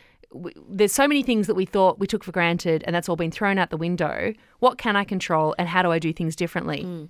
[0.69, 3.31] There's so many things that we thought we took for granted, and that's all been
[3.31, 4.33] thrown out the window.
[4.61, 6.83] What can I control, and how do I do things differently?
[6.83, 7.05] Hmm.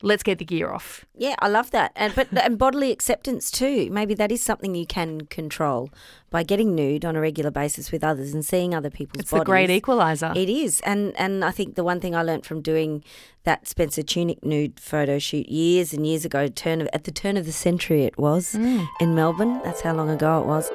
[0.00, 1.04] Let's get the gear off.
[1.16, 1.90] Yeah, I love that.
[1.96, 3.88] And but and bodily acceptance too.
[3.90, 5.90] Maybe that is something you can control
[6.30, 9.40] by getting nude on a regular basis with others and seeing other people's It's bodies.
[9.40, 10.32] the great equalizer.
[10.36, 13.02] It is, and and I think the one thing I learned from doing
[13.42, 17.36] that Spencer Tunick nude photo shoot years and years ago, turn of, at the turn
[17.36, 18.86] of the century, it was mm.
[19.00, 19.60] in Melbourne.
[19.64, 20.70] That's how long ago it was.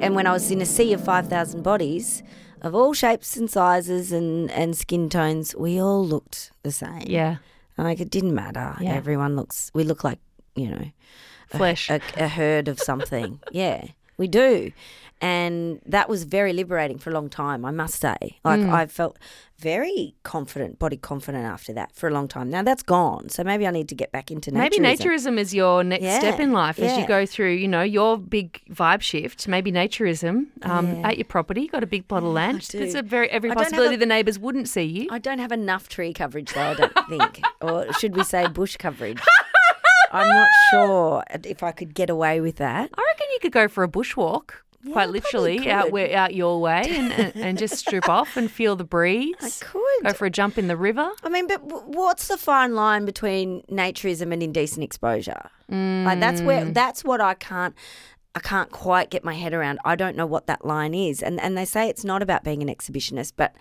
[0.00, 2.22] And when I was in a sea of five thousand bodies
[2.62, 7.02] of all shapes and sizes and and skin tones, we all looked the same.
[7.06, 7.38] yeah.
[7.78, 8.76] Like it didn't matter.
[8.80, 8.94] Yeah.
[8.94, 9.70] Everyone looks.
[9.72, 10.18] We look like
[10.56, 10.90] you know
[11.48, 11.88] Flesh.
[11.88, 13.40] a, a herd of something.
[13.52, 13.86] yeah,
[14.18, 14.72] we do.
[15.20, 18.16] And that was very liberating for a long time, I must say.
[18.44, 18.72] Like, Mm.
[18.72, 19.18] I felt
[19.58, 22.48] very confident, body confident after that for a long time.
[22.48, 23.28] Now that's gone.
[23.28, 24.54] So maybe I need to get back into naturism.
[24.58, 27.82] Maybe naturism is your next Yeah, step in life as you go through, you know,
[27.82, 29.48] your big vibe shift.
[29.48, 31.08] Maybe naturism um, Yeah.
[31.08, 31.62] at your property.
[31.62, 32.60] You got a big plot of land.
[32.72, 35.08] There's a very every I don't have possibility a- the neighbours wouldn't see you.
[35.10, 37.40] I don't have enough tree coverage, though, I don't think.
[37.60, 39.18] or should we say bush coverage?
[40.12, 42.90] I'm not sure if I could get away with that.
[42.94, 44.50] I reckon you could go for a bushwalk,
[44.86, 48.50] I quite literally, out where, out your way, and, and, and just strip off and
[48.50, 49.34] feel the breeze.
[49.40, 49.82] I could.
[50.04, 51.10] Go for a jump in the river.
[51.22, 55.50] I mean, but what's the fine line between naturism and indecent exposure?
[55.70, 56.74] Like that's where Mm.
[56.74, 57.74] that's what I can't
[58.34, 59.80] I can't quite get my head around.
[59.84, 61.22] I don't know what that line is.
[61.22, 63.54] And and they say it's not about being an exhibitionist, but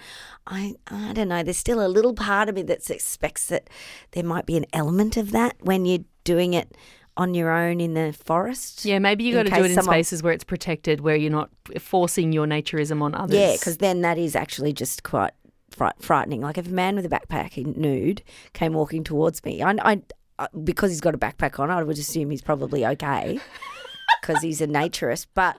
[0.46, 1.42] I I don't know.
[1.44, 3.70] There's still a little part of me that expects that
[4.12, 6.76] there might be an element of that when you're doing it
[7.16, 8.86] on your own in the forest.
[8.86, 11.32] Yeah, maybe you got to do it in someone- spaces where it's protected, where you're
[11.32, 13.40] not forcing your naturism on others.
[13.40, 15.32] Yeah, because then that is actually just quite
[15.72, 16.42] fri- frightening.
[16.42, 18.22] Like if a man with a backpack in nude
[18.54, 20.02] came walking towards me, I, I,
[20.38, 23.40] I because he's got a backpack on, I would assume he's probably okay
[24.22, 25.26] because he's a naturist.
[25.34, 25.58] But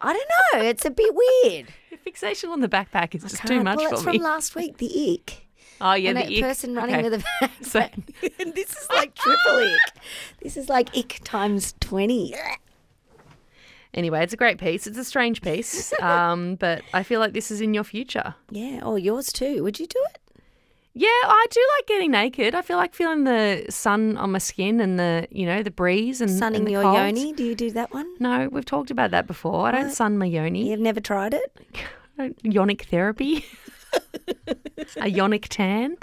[0.00, 0.30] I don't
[0.62, 0.68] know.
[0.68, 1.68] It's a bit weird.
[1.90, 4.18] Your fixation on the backpack is just too much well, for it's me.
[4.18, 4.78] from last week.
[4.78, 5.46] The ick.
[5.80, 6.40] Oh yeah, and the that ick.
[6.42, 7.08] person running Okay.
[7.10, 7.50] with a.
[7.64, 7.80] So-
[8.38, 10.02] and this is like triple ick.
[10.42, 12.34] This is like ick times twenty.
[13.92, 14.86] Anyway, it's a great piece.
[14.86, 18.34] It's a strange piece, um, but I feel like this is in your future.
[18.50, 18.80] Yeah.
[18.84, 19.62] or yours too.
[19.64, 20.18] Would you do it?
[20.92, 22.54] Yeah, I do like getting naked.
[22.54, 26.20] I feel like feeling the sun on my skin and the you know the breeze
[26.20, 26.96] and Sunning and the your cold.
[26.96, 27.32] yoni.
[27.32, 28.12] Do you do that one?
[28.20, 29.66] No, we've talked about that before.
[29.66, 30.68] I don't sun my yoni.
[30.70, 31.56] You've never tried it?
[32.18, 33.44] I don't- Yonic therapy,
[34.96, 35.96] a yonic tan.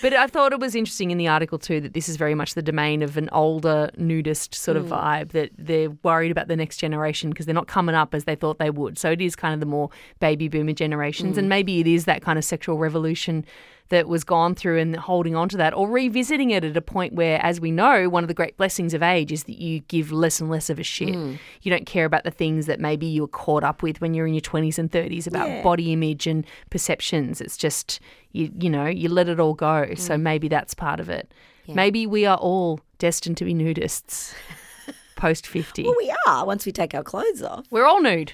[0.00, 2.54] But I thought it was interesting in the article too that this is very much
[2.54, 4.94] the domain of an older nudist sort of hmm.
[4.94, 8.34] vibe that they're worried about the next generation because they're not coming up as they
[8.34, 8.98] thought they would.
[8.98, 11.50] So it is kind of the more baby boomer generations, and hmm.
[11.50, 13.44] maybe it is that kind of sexual revolution
[13.92, 17.12] that was gone through and holding on to that or revisiting it at a point
[17.12, 20.10] where, as we know, one of the great blessings of age is that you give
[20.10, 21.10] less and less of a shit.
[21.10, 21.38] Mm.
[21.60, 24.26] You don't care about the things that maybe you were caught up with when you're
[24.26, 25.62] in your 20s and 30s about Yeah.
[25.62, 27.40] body image and perceptions.
[27.40, 28.00] It's just,
[28.32, 29.84] you, you know, you let it all go.
[29.90, 29.98] Mm.
[29.98, 31.32] So maybe that's part of it.
[31.68, 34.34] Maybe we are all destined to be nudists
[35.16, 35.84] post 50.
[35.84, 37.66] Well, we are once we take our clothes off.
[37.70, 38.32] We're all nude.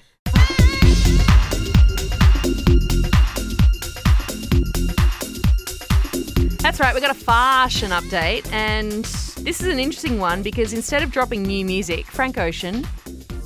[6.68, 9.02] That's right, we got a fashion update, and
[9.42, 12.86] this is an interesting one because instead of dropping new music, Frank Ocean,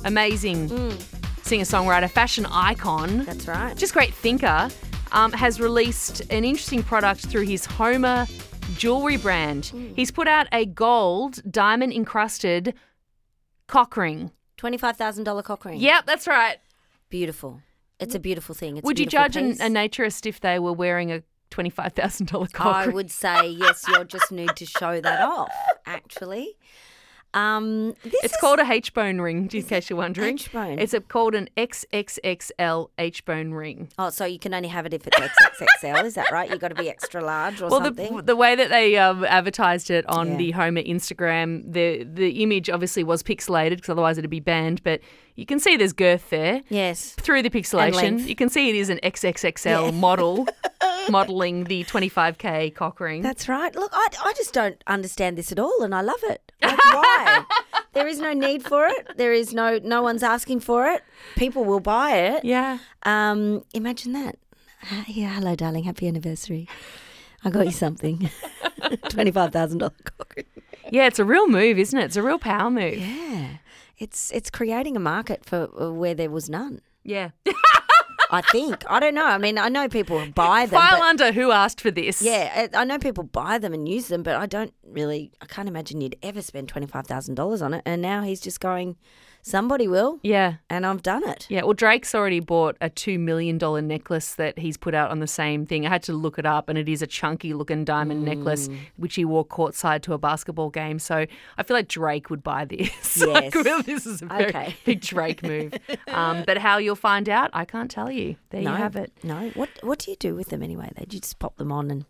[0.03, 0.67] amazing
[1.41, 3.77] singer songwriter, fashion icon, That's right.
[3.77, 4.67] just great thinker,
[5.13, 8.27] um, has released an interesting product through his Homer
[8.75, 9.71] jewelry brand.
[9.95, 12.73] He's put out a gold diamond encrusted
[13.67, 14.31] cock ring.
[14.57, 15.79] Twenty-five thousand dollar cock ring.
[15.79, 16.57] Yep, that's right.
[17.07, 17.61] beautiful.
[18.01, 18.75] It's a beautiful thing.
[18.75, 22.75] It's Would you judge a naturist if they were wearing a twenty-five thousand dollar cock
[22.75, 23.85] I would say yes.
[23.87, 25.51] you'll just need to show that off.
[25.85, 26.57] Actually,
[27.35, 30.35] um, this It's is- called a H bone ring, in case you're wondering.
[30.35, 30.77] H-bone?
[30.77, 33.89] It's a, called an XXXL H bone ring.
[33.97, 36.03] Oh, so you can only have it if it's XXXL.
[36.05, 36.47] is that right?
[36.49, 38.17] You've got to be extra large or Well, something.
[38.17, 40.37] the, the way that they um, advertised it on Yeah.
[40.37, 44.83] the Homer Instagram, the the image obviously was pixelated because otherwise it'd be banned.
[44.83, 45.01] But
[45.35, 47.13] you can see there's girth there yes.
[47.15, 48.27] through the pixelation.
[48.27, 49.91] You can see it is an XXXL Yeah.
[49.99, 50.47] model
[51.09, 53.21] modeling the 25k cock ring.
[53.21, 53.73] That's right.
[53.75, 56.51] Look, I, I just don't understand this at all, and I love it.
[56.61, 57.43] Like, why?
[57.93, 59.17] there is no need for it.
[59.17, 61.03] There is no no one's asking for it.
[61.35, 62.45] People will buy it.
[62.45, 62.79] yeah.
[63.03, 64.37] Um, imagine that.
[65.07, 65.85] Yeah, hello, darling.
[65.85, 66.67] Happy anniversary.
[67.43, 68.29] I got you something.
[69.09, 70.45] Twenty-five thousand dollar cock ring.
[70.91, 72.05] Yeah, it's a real move, isn't it?
[72.05, 72.97] It's a real power move.
[72.97, 73.47] Yeah,
[73.97, 76.81] it's it's creating a market for uh, where there was none.
[77.03, 77.31] Yeah.
[78.33, 78.83] I think.
[78.89, 79.25] I don't know.
[79.25, 80.79] I mean, I know people buy them.
[80.79, 82.21] File but- under who asked for this.
[82.21, 85.31] yeah, I I know people buy them and use them, but I don't really.
[85.41, 87.81] I can't imagine you'd ever spend twenty five thousand dollars on it.
[87.85, 88.95] And now he's just going.
[89.45, 90.55] Somebody will, Yeah.
[90.69, 91.45] and I've done it.
[91.49, 95.27] Yeah, well, Drake's already bought a $2 million necklace that he's put out on the
[95.27, 95.85] same thing.
[95.85, 98.77] I had to look it up, and it is a chunky looking diamond necklace, Mm.
[98.95, 100.97] which he wore courtside to a basketball game.
[100.97, 101.25] So
[101.57, 102.89] I feel like Drake would buy this.
[103.17, 103.27] Yes.
[103.27, 104.75] like, really, this is a very Okay.
[104.85, 105.73] big Drake move.
[106.07, 108.37] Um, but how you'll find out, I can't tell you.
[108.49, 109.11] There no, you have it.
[109.23, 110.89] No, what what do you do with them anyway?
[110.95, 112.05] They just pop them on and.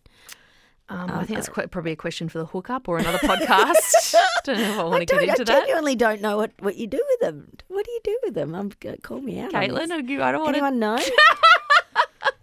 [0.88, 4.14] Um, I think it's quite, probably a question for the hookup or another podcast.
[4.44, 5.60] Don't know if I want to get don't, I into that.
[5.60, 7.48] genuinely don't know what, what you do with them.
[7.68, 8.54] What do you do with them?
[8.54, 9.52] I'm g- call me out.
[9.52, 9.90] Caitlin.
[9.90, 10.56] I don't want Anyone to.
[10.58, 10.98] anyone know?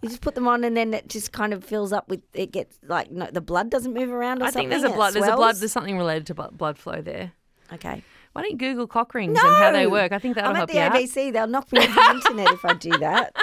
[0.04, 2.52] You just put them on, and then it just kind of fills up with it.
[2.52, 4.42] Gets like no, the blood doesn't move around.
[4.42, 5.14] Or I think there's a blood.
[5.14, 5.58] There's a blood.
[5.58, 7.34] There's something related to blood, flow there.
[7.72, 8.04] Okay.
[8.34, 10.12] Why don't you Google cock rings and how they work?
[10.12, 11.28] I think that'll I'm help at you the out.
[11.28, 11.34] ABC.
[11.34, 13.36] They'll knock me off the internet if I do that.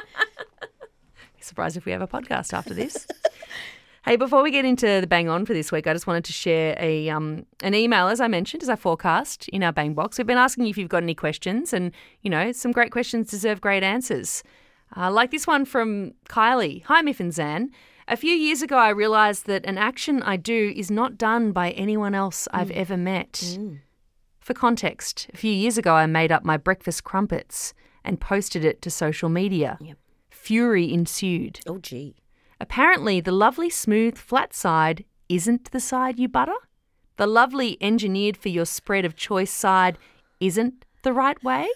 [1.41, 3.07] Surprised if we have a podcast after this.
[4.09, 6.33] hey, before we get into the bang on for this week, I just wanted to
[6.33, 10.17] share a um, an email, as I mentioned, as I forecast in our bang box.
[10.17, 11.93] We've been asking you if you've got any questions, and
[12.23, 14.43] you know, some great questions deserve great answers.
[14.97, 16.83] Uh, like this one from Kylie.
[16.85, 17.71] Hi, Myf and Zan.
[18.09, 21.73] A few years ago, I realised that an action I do is not done by
[21.73, 23.59] anyone else I've ever met.
[24.41, 28.81] For context, a few years ago, I made up my breakfast crumpets and posted it
[28.81, 29.77] to social media.
[29.83, 29.99] Yep.
[30.31, 31.61] Fury ensued.
[31.67, 32.17] Oh, gee.
[32.61, 36.55] Apparently, the lovely smooth flat side isn't the side you butter.
[37.17, 39.99] The lovely engineered for your spread of choice side
[40.41, 41.69] isn't the right way.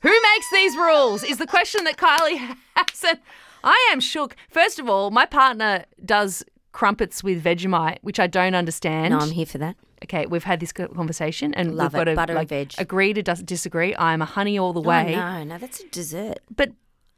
[0.00, 1.22] Who makes these rules?
[1.22, 2.36] Is the question that Kylie
[2.76, 3.04] has.
[3.04, 3.18] And
[3.62, 4.34] I am shook.
[4.50, 9.12] First of all, my partner does crumpets with Vegemite, which I don't understand.
[9.12, 9.76] No, I'm here for that.
[10.04, 12.12] Okay, we've had this conversation and Love we've got it.
[12.12, 12.74] to Butter and like, veg.
[12.78, 13.94] agree to dis- disagree.
[13.96, 15.02] I'm a honey all the way.
[15.02, 15.14] Oh, way.
[15.14, 16.38] no, no, that's a dessert.
[16.54, 16.72] But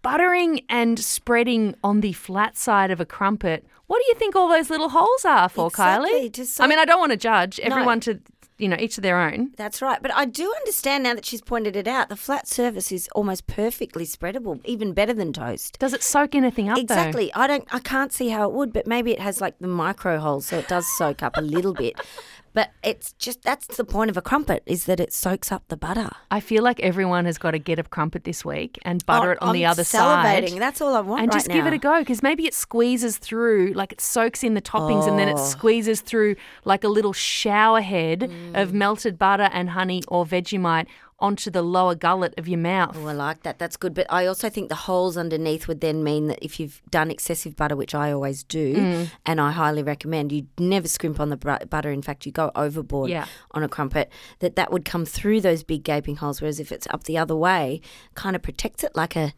[0.04, 4.48] buttering and spreading on the flat side of a crumpet, what do you think all
[4.48, 6.32] those little holes are for, Exactly, Kylie?
[6.32, 8.20] just I mean, I don't want to judge everyone to,
[8.58, 9.50] you know, each to their own.
[9.56, 10.00] That's right.
[10.00, 12.08] But I do understand now that she's pointed it out.
[12.08, 15.78] The flat surface is almost perfectly spreadable, even better than toast.
[15.80, 16.76] Does it soak anything up?
[16.76, 16.82] though?
[16.82, 17.32] Exactly.
[17.34, 17.66] I don't.
[17.74, 20.58] I can't see how it would, but maybe it has like the micro holes, so
[20.58, 21.98] it does soak up a little bit.
[22.54, 25.76] But it's just that's the point of a crumpet is that it soaks up the
[25.76, 26.08] butter.
[26.30, 29.32] I feel like everyone has got to get a crumpet this week and butter Oh,
[29.32, 30.50] it on the I'm other salivating.
[30.50, 30.60] side.
[30.60, 33.18] That's all I want and right just give it a go because maybe it squeezes
[33.18, 35.44] through, like it soaks in the toppings and then it Oh.
[35.44, 38.72] squeezes through like a little shower head of Mm.
[38.72, 40.86] melted butter and honey or Vegemite
[41.20, 42.96] onto the lower gullet of your mouth.
[42.98, 43.58] Oh, I like that.
[43.58, 43.94] That's good.
[43.94, 47.56] But I also think the holes underneath would then mean that if you've done excessive
[47.56, 49.10] butter, which I always do, Mm.
[49.24, 51.90] and I highly recommend, you never scrimp on the butter.
[51.90, 53.26] In fact, you go overboard Yeah.
[53.52, 54.10] on a crumpet.
[54.40, 56.40] That that would come through those big gaping holes.
[56.40, 57.80] Whereas if it's up the other way,
[58.14, 59.32] kind of protects it like a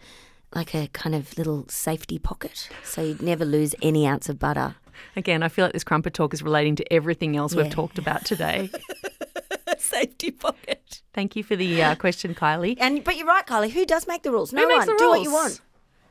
[0.54, 4.76] like a kind of little safety pocket, so you'd never lose any ounce of butter.
[5.14, 8.24] Again, I feel like this crumpet talk is relating to everything else we've talked about
[8.24, 8.70] today.
[9.84, 11.02] safety pocket.
[11.12, 12.76] Thank you for the uh, question, Kylie.
[12.80, 13.70] And but you're right, Kylie.
[13.70, 14.52] Who does make the rules?
[14.52, 14.96] No Who makes one.
[14.96, 15.60] the Do what you want.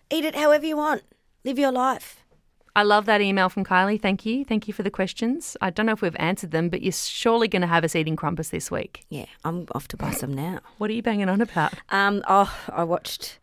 [0.09, 1.03] Eat it however you want.
[1.43, 2.21] Live your life.
[2.77, 4.01] I love that email from Kylie.
[4.01, 4.43] Thank you.
[4.43, 5.55] Thank you for the questions.
[5.61, 8.17] I don't know if we've answered them, but you're surely going to have us eating
[8.17, 9.05] crumpets this week.
[9.09, 10.59] Yeah, I'm off to buy some now.
[10.77, 11.73] What are you banging on about?
[11.89, 13.39] Um, oh, I watched.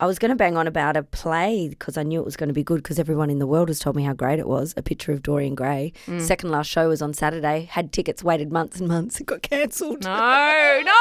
[0.00, 2.48] I was going to bang on about a play because I knew it was going
[2.48, 4.72] to be good because everyone in the world has told me how great it was.
[4.76, 5.92] A picture of Dorian Gray.
[6.06, 6.20] Mm.
[6.20, 7.64] Second last show was on Saturday.
[7.70, 9.18] Had tickets, waited months and months.
[9.20, 10.04] It got cancelled.
[10.04, 10.92] No, no.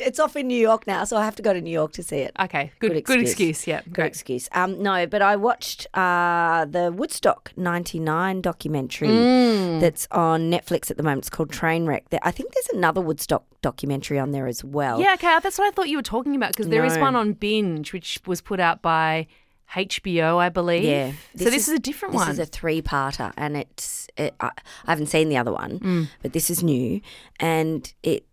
[0.00, 2.02] It's off in New York now, so I have to go to New York to
[2.02, 2.32] see it.
[2.38, 3.30] Okay, good, Good good excuse.
[3.30, 3.66] excuse.
[3.66, 4.06] Yeah, Good great.
[4.08, 4.48] excuse.
[4.52, 9.80] Um, no, but I watched uh, the Woodstock '99 documentary Mm.
[9.80, 11.20] that's on Netflix at the moment.
[11.20, 12.02] It's called Trainwreck.
[12.22, 15.00] I think there's another Woodstock documentary on there as well.
[15.00, 17.02] Yeah, okay, that's what I thought you were talking about because there is No.
[17.02, 19.26] one on Binge which was put out by
[19.74, 20.84] HBO, I believe.
[20.84, 21.12] Yeah.
[21.36, 22.28] so this is, a different this one.
[22.28, 24.50] This is a three-parter, and it's it, I,
[24.86, 26.08] I haven't seen the other one, Mm.
[26.20, 27.00] but this is new,
[27.40, 28.26] and it,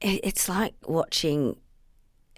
[0.00, 1.56] it it's like watching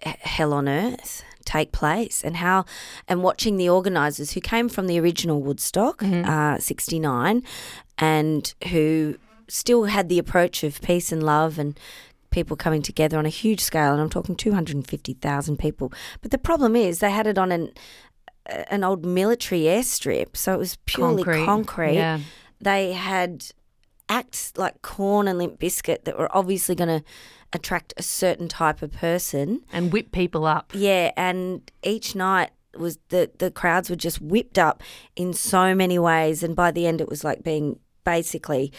[0.02, 2.64] hell on earth take place, and how
[3.06, 6.28] and watching the organisers who came from the original Woodstock, Mm-hmm.
[6.28, 7.42] uh, '69,
[7.98, 9.16] and who
[9.48, 11.78] still had the approach of peace and love and
[12.34, 16.74] people coming together on a huge scale and I'm talking 250,000 people but the problem
[16.74, 17.72] is they had it on an
[18.50, 22.18] uh, an old military airstrip so it was purely Concrete, concrete, yeah.
[22.60, 23.46] they had
[24.08, 27.04] acts like Korn and Limp Bizkit that were obviously going to
[27.52, 30.72] attract a certain type of person and whip people up.
[30.74, 34.82] yeah, and each night was the the crowds were just whipped up
[35.16, 38.72] in so many ways, and by the end it was like being basically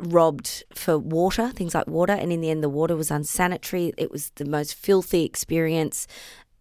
[0.00, 3.92] robbed for water, things like water, and in the end the water was unsanitary.
[3.96, 6.06] It was the most filthy experience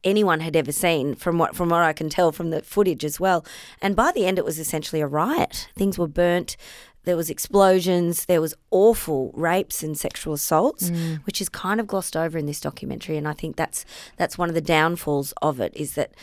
[0.04, 3.19] anyone had ever seen from what from what I can tell from the footage as
[3.19, 3.46] well.
[3.82, 5.69] And by the end it was essentially a riot.
[5.76, 6.58] Things were burnt.
[7.06, 8.26] There was explosions.
[8.26, 11.19] There was awful rapes and sexual assaults, mm.
[11.26, 13.17] which is kind of glossed over in this documentary.
[13.17, 13.86] And I think that's
[14.17, 16.13] that's one of the downfalls of it is that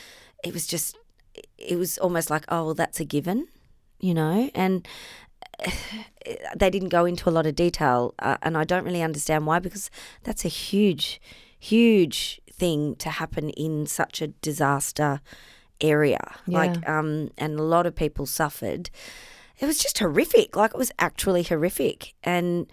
[0.44, 0.96] it was just
[1.58, 3.48] it was almost like oh well that's a given,
[3.98, 4.86] you know, and
[6.56, 9.58] they didn't go into a lot of detail, uh, and I don't really understand why
[9.58, 9.90] because
[10.24, 11.20] that's a huge,
[11.58, 15.20] huge thing to happen in such a disaster
[15.80, 16.36] area.
[16.46, 18.90] Like, um, and a lot of people suffered.
[19.58, 20.56] It was just horrific.
[20.56, 22.66] Like, it was actually horrific, and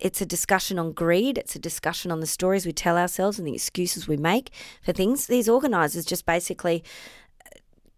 [0.00, 1.38] it's a discussion on greed.
[1.38, 4.50] It's a discussion on the stories we tell ourselves and the excuses we make
[4.82, 5.26] for things.
[5.26, 6.84] These organisers just basically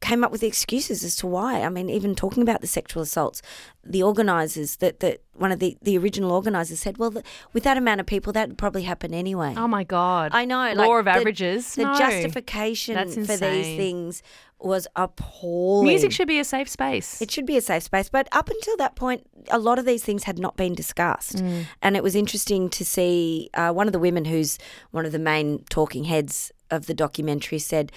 [0.08, 1.52] came up with excuses as to why.
[1.62, 3.42] I mean, even talking about the sexual assaults,
[3.84, 7.76] the organisers, that that one of the, the original organisers said, well, the, with that
[7.76, 9.52] amount of people, that would probably happen anyway.
[9.56, 10.28] Oh my God.
[10.34, 10.72] I know.
[10.74, 11.74] Law like, of the- averages.
[11.74, 11.98] The No.
[11.98, 12.96] justification
[13.26, 14.22] for these things
[14.58, 15.86] was appalling.
[15.88, 17.20] Music should be a safe space.
[17.20, 20.02] It should be a safe space, but up until that point, a lot of these
[20.02, 21.66] things had not been discussed, Mm.
[21.82, 24.58] and it was interesting to see uh, one of the women, who's
[24.92, 27.92] one of the main talking heads of the documentary, said,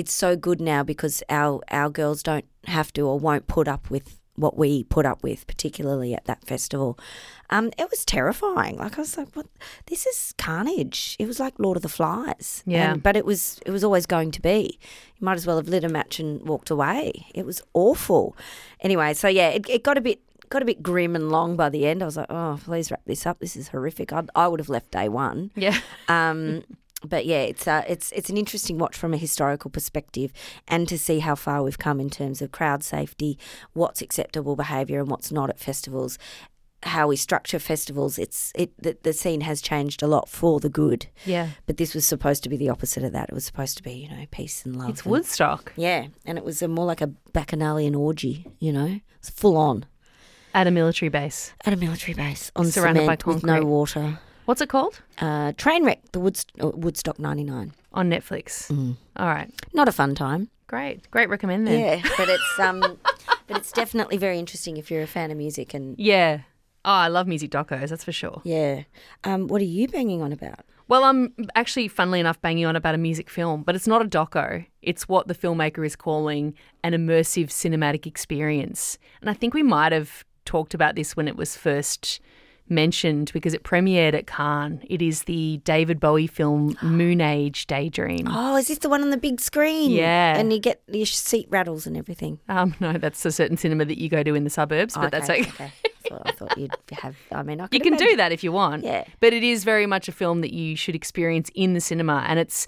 [0.00, 3.90] "It's so good now because our our girls don't have to or won't put up
[3.90, 6.98] with." What we put up with, particularly at that festival,
[7.50, 8.78] um, it was terrifying.
[8.78, 9.46] Like I was like, "What?
[9.84, 12.62] This is carnage." It was like Lord of the Flies.
[12.64, 12.92] Yeah.
[12.92, 14.78] And- but it was it was always going to be.
[15.18, 17.26] You might as well have lit a match and walked away.
[17.34, 18.34] It was awful.
[18.80, 21.68] Anyway, so yeah, it, it got a bit got a bit grim and long by
[21.68, 22.02] the end.
[22.02, 23.40] I was like, oh, please wrap this up.
[23.40, 24.10] This is horrific.
[24.10, 25.50] I, I would have left day one.
[25.54, 25.76] yeah.
[26.08, 26.62] Um,
[27.04, 30.32] but yeah, it's uh, it's it's an interesting watch from a historical perspective,
[30.68, 33.38] and to see how far we've come in terms of crowd safety,
[33.72, 36.18] what's acceptable behaviour and what's not at festivals,
[36.82, 38.18] how we structure festivals.
[38.18, 41.06] It's it the, the scene has changed a lot for the good.
[41.24, 41.48] Yeah.
[41.66, 43.28] But this was supposed to be the opposite of that.
[43.28, 44.90] It was supposed to be, you know, peace and love.
[44.90, 49.00] It's and- Woodstock Yeah, and it was a, more like a bacchanalian orgy, you know?
[49.18, 49.84] It's full on.
[50.54, 51.52] at a military base.
[51.64, 54.18] At a military base on Surrounded by cement with no water.
[54.46, 55.00] What's it called?
[55.18, 56.20] Uh, Trainwreck, the
[56.60, 57.72] uh, Woodstock 99.
[57.92, 58.70] On Netflix.
[58.70, 58.96] Mm.
[59.16, 59.50] All right.
[59.72, 60.48] Not a fun time.
[60.68, 61.10] Great.
[61.10, 61.80] Great recommend then.
[61.80, 62.80] Yeah, but it's um,
[63.48, 66.42] but it's definitely very interesting if you're a fan of music and Yeah.
[66.84, 68.40] Oh, I love music docos, that's for sure.
[68.44, 68.84] yeah.
[69.24, 70.60] Um, what are you banging on about?
[70.88, 74.08] Well, I'm actually, funnily enough, banging on about a music film, but it's not a
[74.08, 74.64] doco.
[74.80, 78.96] It's what the filmmaker is calling an immersive cinematic experience.
[79.20, 82.18] And I think we might have talked about this when it was first
[82.70, 84.80] mentioned because it premiered at Cannes.
[84.88, 88.26] It is the David Bowie film Moon Age Daydream.
[88.28, 89.90] Oh, is this the one on the big screen?
[89.90, 90.38] Yeah.
[90.38, 92.38] and you get your seat rattles and everything.
[92.48, 95.28] Um, no, that's a certain cinema that you go to in the suburbs, but that's
[95.28, 95.42] okay.
[95.42, 95.72] okay.
[96.08, 97.16] That's I thought you'd have.
[97.32, 98.84] I mean, I You can do that if you want.
[98.84, 99.04] Yeah.
[99.20, 102.24] But it is very much a film that you should experience in the cinema.
[102.26, 102.66] And it's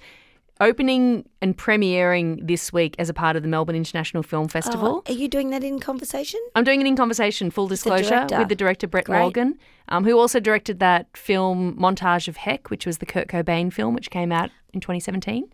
[0.62, 5.02] opening and premiering this week as a part of the Melbourne International Film Festival.
[5.04, 6.40] Oh, are you doing that in conversation?
[6.54, 8.38] I'm doing it in conversation, full disclosure, director.
[8.38, 9.18] with the director Brett Great.
[9.18, 9.58] Morgan,
[9.88, 13.94] um, who also directed that film Montage of Heck, which was the Kurt Cobain film,
[13.94, 15.50] which came out in 2017.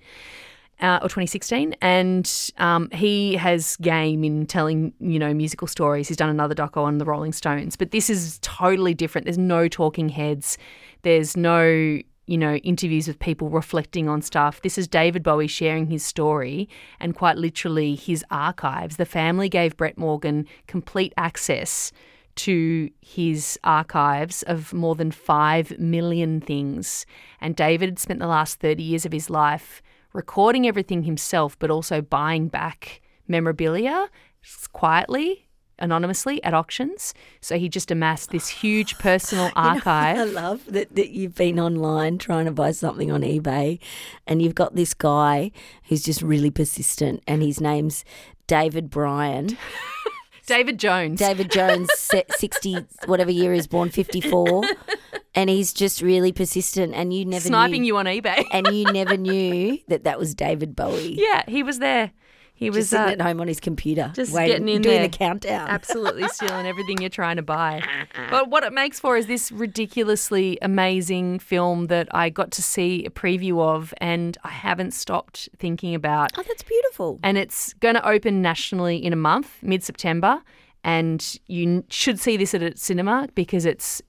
[0.81, 6.07] Uh, or 2016, and um, he has game in telling you know musical stories.
[6.07, 9.25] He's done another doco on the Rolling Stones, but this is totally different.
[9.25, 10.57] There's no talking heads.
[11.03, 11.99] There's no
[12.29, 14.61] you know interviews with people reflecting on stuff.
[14.63, 16.69] This is David Bowie sharing his story
[17.01, 18.97] and quite literally his archives.
[18.97, 21.91] The family gave Brett Morgan complete access
[22.37, 27.05] to his archives of more than 5 million things.
[27.41, 32.01] And David spent the last 30 years of his life recording everything himself, but also
[32.01, 34.09] buying back memorabilia
[34.73, 35.48] quietly,
[35.79, 37.15] anonymously at auctions.
[37.41, 40.19] So he just amassed this huge personal archive.
[40.19, 43.79] I love that, that you've been online trying to buy something on eBay
[44.27, 45.51] and you've got this guy
[45.85, 48.05] who's just really persistent and his name's
[48.47, 49.57] David Bryan.
[50.47, 51.19] David Jones.
[51.19, 51.91] David Jones,
[52.37, 54.63] 60, whatever year he was born, 54.
[55.35, 58.45] And he's just really persistent and you never knew sniping knew, you on eBay.
[58.51, 61.17] And you never knew that that was David Bowie.
[61.19, 62.13] yeah, he was there.
[62.59, 65.09] He was sitting uh, at home on his computer, just waiting, getting in doing there.
[65.09, 65.69] the countdown.
[65.69, 67.81] absolutely stealing everything you're trying to buy.
[68.31, 73.05] But what it makes for is this ridiculously amazing film that I got to see
[73.07, 76.33] a preview of and I haven't stopped thinking about.
[76.37, 77.21] Oh, that's beautiful.
[77.23, 80.43] And it's going to open nationally in a month, mid September.
[80.83, 84.03] And you should see this at a cinema because it's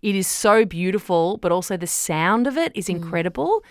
[0.00, 3.62] it is so beautiful, but also the sound of it is incredible.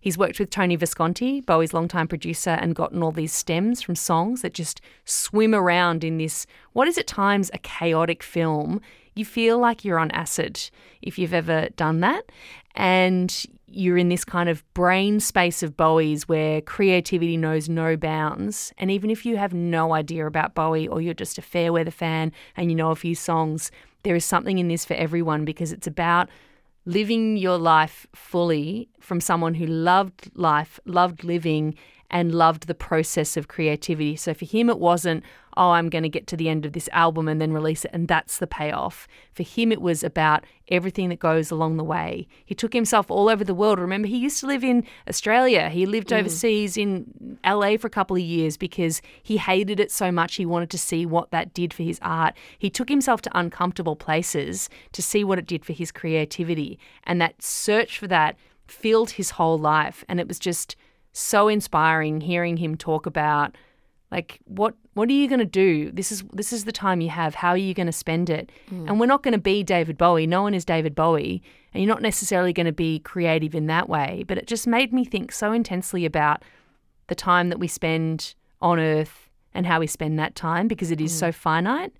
[0.00, 4.42] He's worked with Tony Visconti, Bowie's longtime producer, and gotten all these stems from songs
[4.42, 8.80] that just swim around in this, what is at times a chaotic film.
[9.14, 10.70] You feel like you're on acid
[11.02, 12.30] if you've ever done that.
[12.76, 18.72] And you're in this kind of brain space of Bowie's where creativity knows no bounds.
[18.78, 21.90] And even if you have no idea about Bowie or you're just a fair weather
[21.90, 23.70] fan and you know a few songs,
[24.04, 26.28] there is something in this for everyone because it's about
[26.88, 31.74] living your life fully from someone who loved life, loved living,
[32.10, 34.16] and loved the process of creativity.
[34.16, 35.24] So for him, it wasn't,
[35.58, 37.90] oh, I'm going to get to the end of this album and then release it,
[37.92, 39.06] and that's the payoff.
[39.34, 42.26] For him, it was about everything that goes along the way.
[42.46, 43.78] He took himself all over the world.
[43.78, 46.18] Remember, he used to live in Australia, he lived mm.
[46.18, 50.36] overseas in LA for a couple of years because he hated it so much.
[50.36, 52.34] He wanted to see what that did for his art.
[52.58, 56.78] He took himself to uncomfortable places to see what it did for his creativity.
[57.04, 58.36] And that search for that
[58.66, 60.04] filled his whole life.
[60.08, 60.76] And it was just
[61.12, 63.56] so inspiring hearing him talk about
[64.10, 65.92] Like what what are you going to do?
[65.92, 67.34] This is this is the time you have.
[67.34, 68.50] How are you going to spend it?
[68.70, 68.88] Mm.
[68.88, 70.26] And we're not going to be David Bowie.
[70.26, 71.42] No one is David Bowie,
[71.72, 74.24] and you're not necessarily going to be creative in that way.
[74.26, 76.42] But it just made me think so intensely about
[77.08, 81.00] the time that we spend on Earth and how we spend that time because it
[81.00, 81.34] is so mm.
[81.34, 81.92] finite.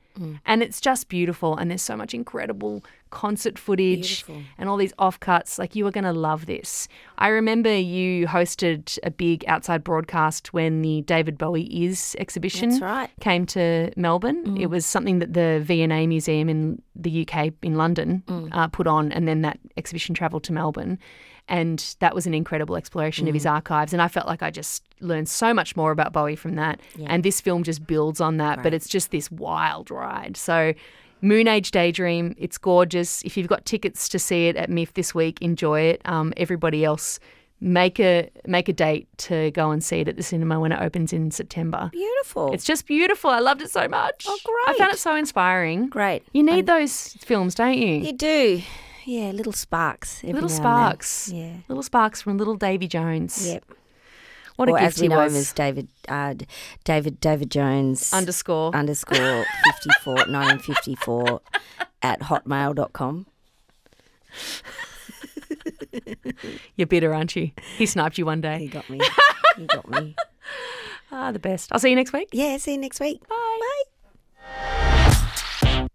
[0.46, 1.56] And it's just beautiful.
[1.56, 4.42] And there's so much incredible concert footage Beautiful.
[4.58, 5.58] and all these offcuts.
[5.58, 6.88] Like, you are going to love this.
[7.16, 13.08] I remember you hosted a big outside broadcast when the David Bowie Is exhibition right.
[13.18, 13.22] Mm.
[13.22, 14.58] came to Melbourne.
[14.60, 18.48] It was something that the V&A Museum in the UK, in London, Mm.
[18.52, 19.10] uh, put on.
[19.12, 20.98] And then that exhibition travelled to Melbourne.
[21.48, 23.52] And that was an incredible exploration of his Mm.
[23.52, 23.92] archives.
[23.92, 26.78] And I felt like I just learned so much more about Bowie from that.
[27.06, 30.36] And this film just builds on that, but it's just this wild ride.
[30.36, 30.74] So,
[31.20, 33.22] Moon Age Daydream, it's gorgeous.
[33.22, 36.00] If you've got tickets to see it at MIFF this week, enjoy it.
[36.04, 37.18] Um, everybody else,
[37.60, 40.80] make a make a date to go and see it at the cinema when it
[40.80, 41.88] opens in September.
[41.92, 42.52] Beautiful.
[42.52, 43.30] It's just beautiful.
[43.30, 44.26] I loved it so much.
[44.28, 44.76] Oh, great.
[44.76, 45.88] I found it so inspiring.
[45.88, 46.22] great.
[46.32, 47.94] You need those films, don't you?
[47.96, 48.62] You do.
[49.08, 50.18] Yeah, little sparks.
[50.22, 50.72] Every little now and then.
[50.74, 51.32] sparks.
[51.32, 51.52] Yeah.
[51.66, 53.48] Little sparks from little Davy Jones.
[53.48, 53.64] Yep.
[54.56, 55.32] What a or gift as we he know was.
[55.32, 56.34] him as David, uh,
[56.84, 58.74] David, David Jones Underscore.
[58.76, 59.16] underscore
[59.82, 61.40] 54, 1954
[62.02, 63.26] at hotmail.com.
[66.76, 67.52] You're bitter, aren't you?
[67.78, 68.58] He sniped you one day.
[68.58, 69.00] He got me.
[69.56, 70.14] He got me.
[71.10, 71.72] Ah, the best.
[71.72, 72.28] I'll see you next week.
[72.32, 73.20] Yeah, see you next week.
[73.26, 73.82] Bye.
[75.62, 75.88] Bang.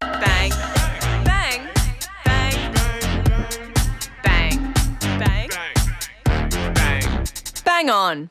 [0.00, 0.50] Bang.
[7.74, 7.90] Bang.
[7.90, 8.30] On.